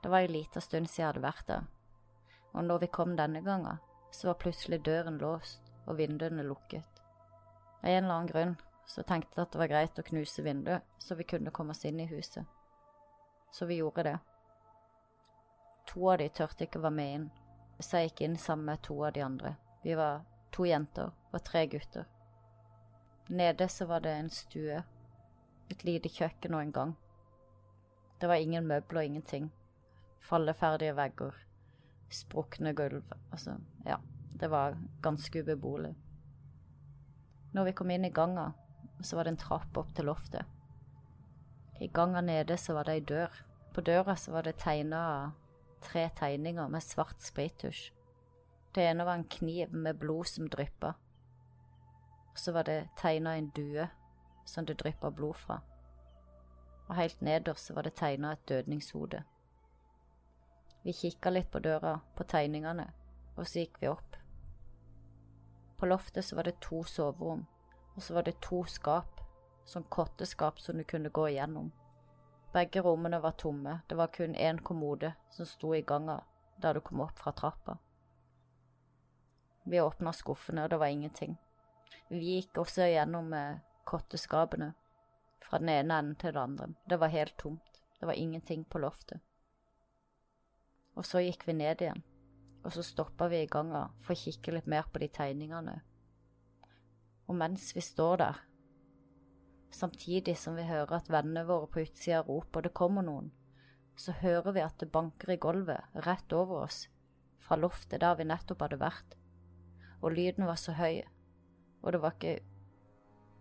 Det 0.00 0.08
var 0.08 0.24
ei 0.24 0.30
lita 0.32 0.60
stund 0.64 0.88
siden 0.88 1.02
jeg 1.02 1.08
hadde 1.10 1.22
vært 1.26 1.48
der, 1.50 1.66
og 2.56 2.64
når 2.64 2.78
vi 2.80 2.86
kom 2.96 3.12
denne 3.16 3.42
gangen, 3.44 3.82
så 4.10 4.30
var 4.30 4.38
plutselig 4.40 4.78
døren 4.86 5.18
låst 5.20 5.68
og 5.84 5.98
vinduene 5.98 6.42
lukket. 6.46 7.02
Av 7.82 7.90
en 7.90 8.04
eller 8.04 8.14
annen 8.14 8.30
grunn 8.30 8.54
så 8.88 9.04
tenkte 9.04 9.36
jeg 9.36 9.44
at 9.44 9.52
det 9.52 9.60
var 9.60 9.70
greit 9.70 10.00
å 10.00 10.04
knuse 10.06 10.42
vinduet, 10.42 10.86
så 10.98 11.14
vi 11.14 11.26
kunne 11.28 11.52
komme 11.52 11.76
oss 11.76 11.84
inn 11.84 12.00
i 12.00 12.08
huset. 12.08 12.48
Så 13.52 13.68
vi 13.68 13.76
gjorde 13.82 14.06
det. 14.06 14.14
To 15.92 16.08
av 16.10 16.22
de 16.22 16.28
turte 16.32 16.64
ikke 16.64 16.80
å 16.80 16.86
være 16.86 16.96
med 16.96 17.18
inn, 17.18 17.26
så 17.80 18.00
jeg 18.00 18.10
gikk 18.10 18.22
inn 18.24 18.38
sammen 18.40 18.70
med 18.72 18.82
to 18.88 18.96
av 19.04 19.12
de 19.12 19.26
andre. 19.26 19.52
Vi 19.84 19.92
var 19.98 20.24
to 20.56 20.64
jenter 20.64 21.12
og 21.32 21.44
tre 21.44 21.66
gutter. 21.68 22.08
Nede 23.28 23.68
så 23.68 23.86
var 23.86 24.00
det 24.00 24.16
en 24.16 24.32
stue 24.32 24.80
et 25.70 25.84
lite 25.84 26.10
kjøkken 26.12 26.54
og 26.54 26.62
en 26.64 26.72
gang. 26.72 26.96
Det 28.20 28.28
var 28.28 28.34
ingen 28.34 28.66
møbler, 28.66 29.00
ingenting. 29.00 29.50
Falleferdige 30.20 30.96
vegger. 30.96 31.34
Sprukne 32.10 32.74
gulv. 32.74 33.04
Altså, 33.32 33.56
ja. 33.86 33.96
Det 34.40 34.50
var 34.50 34.76
ganske 35.02 35.42
ubeboelig. 35.42 35.94
Når 37.52 37.64
vi 37.64 37.72
kom 37.72 37.90
inn 37.90 38.04
i 38.04 38.10
ganga, 38.10 38.52
så 39.02 39.16
var 39.16 39.24
det 39.24 39.34
en 39.34 39.42
trapp 39.42 39.76
opp 39.76 39.94
til 39.94 40.08
loftet. 40.08 40.46
I 41.80 41.88
ganga 41.92 42.20
nede 42.20 42.56
så 42.56 42.74
var 42.76 42.88
det 42.88 42.94
ei 42.94 43.04
dør. 43.04 43.36
På 43.74 43.80
døra 43.80 44.16
så 44.16 44.32
var 44.32 44.42
det 44.42 44.56
tegna 44.60 45.32
tre 45.80 46.08
tegninger 46.16 46.68
med 46.68 46.84
svart 46.84 47.22
sprittusj. 47.24 47.90
Det 48.74 48.84
ene 48.86 49.04
var 49.04 49.18
en 49.18 49.28
kniv 49.28 49.72
med 49.72 49.98
blod 49.98 50.24
som 50.24 50.48
dryppa. 50.48 50.94
Så 52.34 52.52
var 52.52 52.68
det 52.68 52.88
tegna 52.96 53.36
en 53.36 53.50
due 53.56 53.88
som 54.44 54.66
det 54.66 54.78
dryppa 54.78 55.10
blod 55.10 55.36
fra. 55.36 55.60
Og 56.88 56.94
helt 56.94 57.20
nederst 57.20 57.70
var 57.70 57.86
det 57.86 57.94
tegna 57.94 58.32
et 58.32 58.48
dødningshode. 58.48 59.22
Vi 60.82 60.92
kikka 60.92 61.30
litt 61.30 61.50
på 61.50 61.58
døra, 61.58 62.00
på 62.16 62.24
tegningene, 62.24 62.86
og 63.36 63.46
så 63.46 63.62
gikk 63.64 63.82
vi 63.82 63.88
opp. 63.88 64.16
På 65.76 65.86
loftet 65.86 66.24
så 66.24 66.36
var 66.36 66.48
det 66.48 66.60
to 66.60 66.82
soverom, 66.84 67.46
og 67.94 68.02
så 68.02 68.14
var 68.14 68.24
det 68.26 68.40
to 68.40 68.64
skap, 68.64 69.20
sånn 69.64 69.86
kotteskap 69.88 70.60
som 70.60 70.80
du 70.80 70.84
kunne 70.84 71.12
gå 71.12 71.28
igjennom. 71.28 71.70
Begge 72.52 72.82
rommene 72.82 73.20
var 73.20 73.36
tomme, 73.38 73.78
det 73.88 73.94
var 73.94 74.10
kun 74.10 74.34
én 74.34 74.58
kommode 74.58 75.12
som 75.30 75.46
sto 75.46 75.74
i 75.74 75.82
ganga 75.86 76.20
da 76.58 76.72
du 76.72 76.80
kom 76.80 77.00
opp 77.00 77.18
fra 77.18 77.32
trappa. 77.32 77.78
Vi 79.64 79.80
åpna 79.80 80.12
skuffene, 80.12 80.64
og 80.64 80.70
det 80.70 80.78
var 80.80 80.86
ingenting. 80.86 81.36
Vi 82.08 82.18
gikk 82.34 82.58
også 82.58 82.88
gjennom 82.90 83.32
eh, 83.32 83.60
kotteskapene, 83.90 84.72
fra 85.42 85.58
den 85.58 85.72
ene 85.72 85.98
enden 85.98 86.16
til 86.20 86.34
den 86.34 86.42
andre. 86.42 86.68
Det 86.86 87.00
var 87.00 87.12
helt 87.12 87.36
tomt, 87.38 87.82
det 87.98 88.06
var 88.06 88.18
ingenting 88.18 88.64
på 88.64 88.78
loftet. 88.78 89.20
Og 90.94 91.06
så 91.06 91.22
gikk 91.24 91.46
vi 91.48 91.56
ned 91.58 91.82
igjen, 91.82 92.02
og 92.64 92.74
så 92.74 92.84
stoppa 92.84 93.28
vi 93.32 93.42
i 93.44 93.50
ganga 93.50 93.88
for 94.04 94.14
å 94.14 94.20
kikke 94.20 94.54
litt 94.54 94.68
mer 94.70 94.86
på 94.92 95.02
de 95.02 95.08
tegningene. 95.08 95.80
Og 97.30 97.36
mens 97.38 97.70
vi 97.76 97.82
står 97.84 98.22
der, 98.22 98.40
samtidig 99.70 100.36
som 100.38 100.56
vi 100.58 100.66
hører 100.66 100.98
at 100.98 101.10
vennene 101.12 101.46
våre 101.46 101.68
på 101.70 101.84
utsida 101.84 102.22
roper 102.26 102.62
'det 102.62 102.74
kommer 102.74 103.02
noen', 103.06 103.30
så 103.96 104.12
hører 104.12 104.52
vi 104.52 104.60
at 104.60 104.78
det 104.80 104.92
banker 104.92 105.30
i 105.30 105.36
gulvet 105.36 106.06
rett 106.06 106.32
over 106.32 106.64
oss, 106.64 106.88
fra 107.38 107.56
loftet 107.56 108.00
der 108.00 108.14
vi 108.16 108.24
nettopp 108.24 108.60
hadde 108.60 108.80
vært. 108.80 109.16
Og 110.02 110.12
lyden 110.12 110.46
var 110.46 110.56
så 110.56 110.72
høy, 110.72 111.02
og 111.82 111.92
det 111.92 112.00
var 112.02 112.16
ikke 112.16 112.40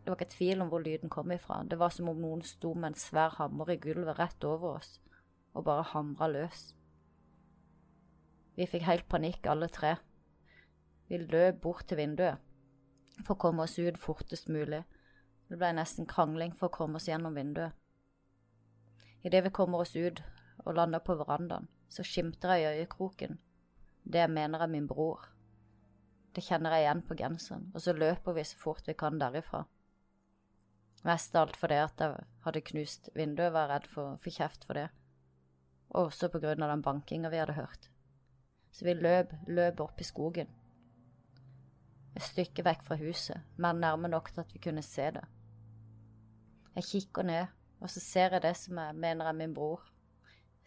det 0.10 0.16
var 0.16 0.24
ikke 0.24 0.34
tvil 0.34 0.62
om 0.64 0.70
hvor 0.72 0.82
lyden 0.82 1.10
kom 1.14 1.32
ifra. 1.32 1.60
Det 1.70 1.78
var 1.78 1.92
som 1.94 2.08
om 2.10 2.18
noen 2.18 2.40
sto 2.42 2.72
med 2.74 2.88
en 2.88 2.96
svær 2.98 3.36
hammer 3.36 3.70
i 3.70 3.76
gulvet 3.78 4.18
rett 4.18 4.44
over 4.44 4.80
oss 4.80 4.96
og 5.54 5.68
bare 5.68 5.84
hamra 5.92 6.26
løs. 6.34 6.64
Vi 8.58 8.66
fikk 8.66 8.88
helt 8.88 9.06
panikk, 9.06 9.46
alle 9.46 9.70
tre. 9.70 9.94
Vi 11.14 11.22
løp 11.22 11.62
bort 11.62 11.86
til 11.86 12.02
vinduet 12.02 12.42
for 13.22 13.36
å 13.36 13.42
komme 13.46 13.70
oss 13.70 13.78
ut 13.78 14.02
fortest 14.02 14.50
mulig. 14.50 14.82
Det 15.46 15.62
ble 15.62 15.76
nesten 15.78 16.10
krangling 16.10 16.58
for 16.58 16.72
å 16.72 16.78
komme 16.80 16.98
oss 16.98 17.06
gjennom 17.06 17.38
vinduet. 17.38 17.78
Idet 19.22 19.46
vi 19.46 19.54
kommer 19.54 19.86
oss 19.86 19.94
ut 19.94 20.26
og 20.66 20.74
lander 20.74 21.06
på 21.06 21.22
verandaen, 21.22 21.70
så 21.86 22.02
skimter 22.02 22.58
jeg 22.58 22.66
i 22.66 22.78
øyekroken 22.82 23.38
det 24.10 24.26
jeg 24.26 24.38
mener 24.42 24.66
er 24.66 24.74
min 24.74 24.90
bror. 24.90 25.30
Det 26.34 26.50
kjenner 26.50 26.74
jeg 26.74 26.90
igjen 26.90 27.06
på 27.06 27.18
genseren, 27.20 27.70
og 27.76 27.84
så 27.86 27.94
løper 27.94 28.34
vi 28.34 28.50
så 28.58 28.58
fort 28.58 28.90
vi 28.90 28.98
kan 28.98 29.22
derifra. 29.22 29.68
Mest 31.08 31.36
alt 31.40 31.56
fordi 31.56 31.78
at 31.80 32.02
jeg 32.04 32.26
hadde 32.44 32.66
knust 32.72 33.10
vinduet, 33.16 33.54
var 33.56 33.70
redd 33.72 33.88
for 33.88 34.14
å 34.14 34.20
få 34.20 34.34
kjeft 34.36 34.66
for 34.68 34.76
det, 34.76 34.90
og 35.90 36.10
også 36.10 36.30
på 36.32 36.42
grunn 36.44 36.64
av 36.66 36.74
den 36.74 36.84
bankinga 36.86 37.32
vi 37.32 37.40
hadde 37.40 37.56
hørt. 37.58 37.90
Så 38.72 38.86
vi 38.86 38.94
løp, 38.94 39.32
løp 39.48 39.80
opp 39.82 40.02
i 40.02 40.08
skogen. 40.08 40.52
Et 42.16 42.26
stykke 42.26 42.66
vekk 42.66 42.84
fra 42.86 42.98
huset, 43.00 43.48
men 43.58 43.80
nærme 43.80 44.12
nok 44.12 44.32
til 44.34 44.44
at 44.44 44.54
vi 44.54 44.62
kunne 44.64 44.84
se 44.86 45.08
det. 45.16 45.24
Jeg 46.76 46.88
kikker 46.92 47.26
ned, 47.28 47.48
og 47.80 47.90
så 47.90 48.04
ser 48.04 48.36
jeg 48.36 48.44
det 48.44 48.56
som 48.60 48.78
jeg 48.78 48.96
mener 48.96 49.30
er 49.30 49.38
min 49.38 49.54
bror. 49.56 49.82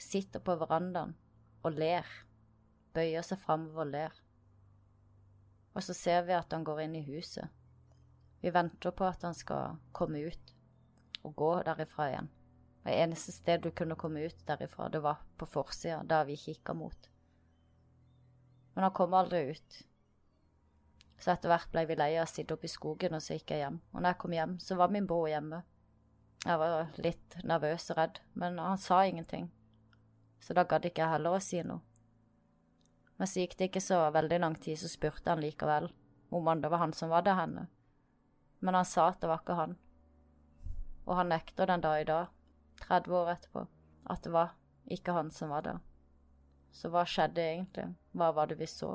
Sitter 0.01 0.41
på 0.43 0.57
verandaen 0.59 1.15
og 1.63 1.77
ler. 1.79 2.09
Bøyer 2.93 3.25
seg 3.25 3.41
framover 3.41 3.85
og 3.85 3.93
ler. 3.93 4.23
Og 5.73 5.85
så 5.85 5.95
ser 5.97 6.25
vi 6.27 6.35
at 6.37 6.53
han 6.53 6.65
går 6.65 6.83
inn 6.85 6.97
i 6.99 7.05
huset. 7.07 7.49
Vi 8.43 8.51
venter 8.51 8.91
på 8.91 9.07
at 9.07 9.23
han 9.23 9.35
skal 9.39 9.77
komme 9.95 10.19
ut 10.19 10.55
og 11.23 11.35
gå 11.39 11.51
derifra 11.63 12.09
igjen. 12.11 12.31
Det 12.83 12.97
eneste 12.99 13.31
sted 13.33 13.63
du 13.63 13.71
kunne 13.71 13.95
komme 13.95 14.25
ut 14.27 14.41
derifra, 14.47 14.89
det 14.91 14.99
var 15.05 15.21
på 15.39 15.47
forsida, 15.47 16.01
der 16.03 16.25
vi 16.27 16.37
kikka 16.37 16.75
mot. 16.75 17.09
Men 18.75 18.89
han 18.89 18.95
kom 18.99 19.15
aldri 19.15 19.45
ut. 19.53 19.77
Så 21.23 21.31
etter 21.31 21.53
hvert 21.53 21.71
ble 21.71 21.85
vi 21.87 21.97
lei 22.01 22.17
av 22.17 22.27
å 22.27 22.33
sitte 22.33 22.57
oppe 22.57 22.67
i 22.67 22.73
skogen, 22.73 23.15
og 23.15 23.23
så 23.23 23.37
gikk 23.37 23.53
jeg 23.55 23.63
hjem. 23.63 23.79
Og 23.93 24.01
når 24.01 24.11
jeg 24.11 24.21
kom 24.25 24.35
hjem, 24.35 24.57
så 24.59 24.79
var 24.81 24.91
min 24.91 25.07
bror 25.07 25.29
hjemme. 25.31 25.61
Jeg 26.43 26.59
var 26.59 26.89
litt 26.99 27.37
nervøs 27.47 27.87
og 27.95 28.01
redd, 28.01 28.19
men 28.35 28.59
han 28.59 28.83
sa 28.83 29.05
ingenting. 29.07 29.47
Så 30.43 30.57
da 30.59 30.67
gadd 30.67 30.89
ikke 30.89 31.05
jeg 31.05 31.15
heller 31.15 31.39
å 31.39 31.45
si 31.45 31.63
noe. 31.63 31.79
Men 33.23 33.31
så 33.31 33.45
gikk 33.45 33.55
det 33.61 33.71
ikke 33.71 33.85
så 33.85 34.01
veldig 34.11 34.41
lang 34.43 34.59
tid, 34.59 34.81
så 34.83 34.91
spurte 34.91 35.31
han 35.31 35.45
likevel 35.45 35.87
om 36.35 36.51
det 36.59 36.73
var 36.73 36.83
han 36.83 36.97
som 36.97 37.13
var 37.13 37.23
der 37.23 37.39
henne. 37.39 37.69
Men 38.63 38.79
han 38.79 38.87
sa 38.87 39.09
at 39.11 39.21
det 39.21 39.31
var 39.31 39.43
ikke 39.43 39.59
han. 39.59 39.77
Og 41.05 41.17
han 41.19 41.33
nekter 41.35 41.67
den 41.67 41.83
dag 41.83 42.01
i 42.01 42.09
dag, 42.09 42.27
30 42.87 43.17
år 43.19 43.33
etterpå, 43.35 43.65
at 44.11 44.23
det 44.23 44.33
var 44.35 44.55
ikke 44.87 45.15
han 45.17 45.31
som 45.35 45.51
var 45.51 45.67
der. 45.67 45.81
Så 46.73 46.89
hva 46.93 47.03
skjedde 47.05 47.43
egentlig? 47.43 47.89
Hva 48.17 48.31
var 48.33 48.49
det 48.49 48.61
vi 48.63 48.71
så? 48.71 48.95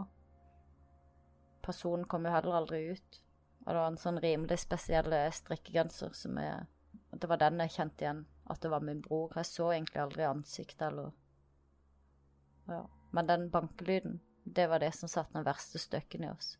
Personen 1.62 2.08
kom 2.08 2.26
jo 2.26 2.32
heller 2.32 2.62
aldri 2.62 2.80
ut, 2.96 3.22
og 3.66 3.70
det 3.70 3.80
var 3.82 3.92
en 3.92 4.02
sånn 4.02 4.22
rimelig 4.24 4.62
spesiell 4.64 5.12
strikkegenser 5.36 6.16
som 6.16 6.40
er 6.42 6.66
det 7.12 7.28
var 7.28 7.40
den 7.42 7.62
jeg 7.64 7.74
kjente 7.74 8.04
igjen, 8.04 8.26
at 8.52 8.62
det 8.62 8.70
var 8.72 8.84
min 8.84 9.02
bror. 9.02 9.32
Jeg 9.36 9.50
så 9.50 9.72
egentlig 9.72 10.02
aldri 10.02 10.28
ansiktet 10.28 10.88
eller 10.90 11.12
Ja. 12.68 12.86
Men 13.12 13.28
den 13.28 13.50
bankelyden, 13.50 14.20
det 14.44 14.68
var 14.68 14.80
det 14.80 14.92
som 14.96 15.10
satte 15.10 15.34
den 15.34 15.46
verste 15.46 15.80
støkken 15.80 16.24
i 16.24 16.30
oss. 16.30 16.58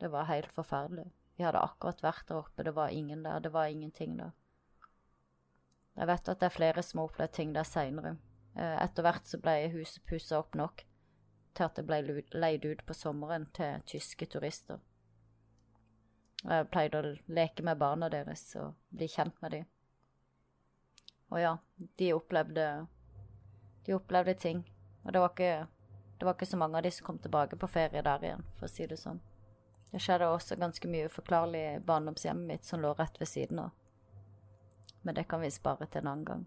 Det 0.00 0.08
var 0.08 0.24
helt 0.24 0.52
forferdelig. 0.52 1.12
Vi 1.36 1.44
hadde 1.44 1.60
akkurat 1.60 2.02
vært 2.02 2.28
der 2.28 2.40
oppe, 2.40 2.64
det 2.64 2.74
var 2.76 2.88
ingen 2.88 3.22
der, 3.22 3.40
det 3.40 3.52
var 3.52 3.68
ingenting 3.68 4.16
der. 4.18 4.32
Jeg 5.96 6.08
vet 6.08 6.28
at 6.28 6.40
det 6.40 6.48
er 6.48 6.54
flere 6.54 6.82
som 6.84 7.00
har 7.00 7.10
opplevd 7.10 7.32
ting 7.32 7.54
der 7.54 7.68
seinere. 7.68 8.16
Eh, 8.56 8.76
etter 8.82 9.04
hvert 9.04 9.28
så 9.28 9.40
ble 9.40 9.54
huset 9.72 10.04
pussa 10.08 10.40
opp 10.40 10.56
nok 10.56 10.84
til 11.56 11.64
at 11.64 11.76
det 11.76 11.86
ble 11.88 12.00
leid 12.36 12.64
ut 12.64 12.82
på 12.86 12.96
sommeren 12.96 13.46
til 13.56 13.80
tyske 13.88 14.28
turister. 14.32 14.80
Jeg 16.44 16.68
pleide 16.72 17.00
å 17.00 17.14
leke 17.32 17.64
med 17.64 17.80
barna 17.80 18.10
deres 18.12 18.44
og 18.60 18.76
bli 18.92 19.08
kjent 19.08 19.40
med 19.42 19.56
dem. 19.56 19.64
Og 21.32 21.40
ja, 21.40 21.56
de 21.98 22.12
opplevde 22.14 22.66
De 23.86 23.94
opplevde 23.94 24.34
ting. 24.34 24.64
Og 25.04 25.12
det 25.12 25.20
var 25.20 25.30
ikke 25.30 25.66
det 26.18 26.24
var 26.24 26.34
ikke 26.34 26.46
så 26.46 26.56
mange 26.56 26.78
av 26.78 26.82
de 26.82 26.90
som 26.90 27.06
kom 27.06 27.18
tilbake 27.18 27.56
på 27.60 27.68
ferie 27.68 28.02
der 28.02 28.22
igjen, 28.24 28.44
for 28.56 28.66
å 28.66 28.72
si 28.72 28.86
det 28.88 28.96
sånn. 28.96 29.20
Det 29.90 30.02
skjedde 30.02 30.28
også 30.28 30.58
ganske 30.60 30.88
mye 30.90 31.06
uforklarlig 31.06 31.62
i 31.62 31.78
barndomshjemmet 31.86 32.50
mitt 32.50 32.66
som 32.66 32.82
lå 32.82 32.92
rett 32.98 33.20
ved 33.20 33.30
siden 33.30 33.62
av. 33.62 33.70
Men 35.02 35.14
det 35.14 35.28
kan 35.30 35.40
vi 35.40 35.50
spare 35.54 35.86
til 35.86 36.02
en 36.02 36.12
annen 36.12 36.28
gang. 36.28 36.46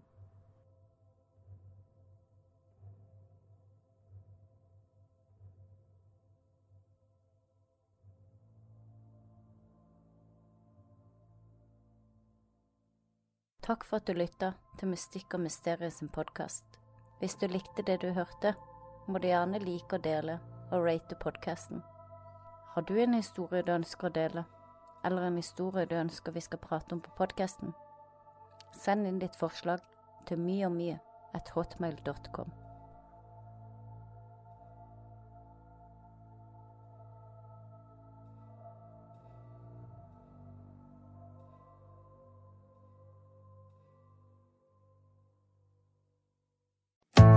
Takk 13.70 13.84
for 13.86 14.00
at 14.00 14.08
du 14.08 14.16
lytta 14.18 14.54
til 14.80 14.90
Mystikk 14.90 15.36
og 15.36 15.44
mysteriet 15.44 15.94
sin 15.94 16.08
podkast. 16.10 16.64
Hvis 17.20 17.36
du 17.38 17.46
likte 17.46 17.84
det 17.86 18.00
du 18.02 18.08
hørte, 18.16 18.54
må 19.06 19.22
du 19.22 19.28
gjerne 19.28 19.62
like 19.62 19.94
og 19.94 20.04
dele 20.04 20.40
og 20.72 20.84
rate 20.88 21.14
podkasten. 21.22 21.82
Har 22.74 22.82
du 22.82 23.00
en 23.02 23.14
historie 23.14 23.62
du 23.66 23.72
ønsker 23.72 24.06
å 24.06 24.14
dele, 24.14 24.44
eller 25.04 25.26
en 25.26 25.38
historie 25.40 25.88
du 25.90 25.96
ønsker 25.98 26.32
vi 26.32 26.42
skal 26.44 26.62
prate 26.62 26.94
om 26.94 27.00
på 27.02 27.10
podkasten? 27.18 27.74
Send 28.70 29.08
inn 29.10 29.18
ditt 29.18 29.34
forslag 29.34 29.82
til 30.30 30.38
mye 30.38 30.70
og. 31.34 32.69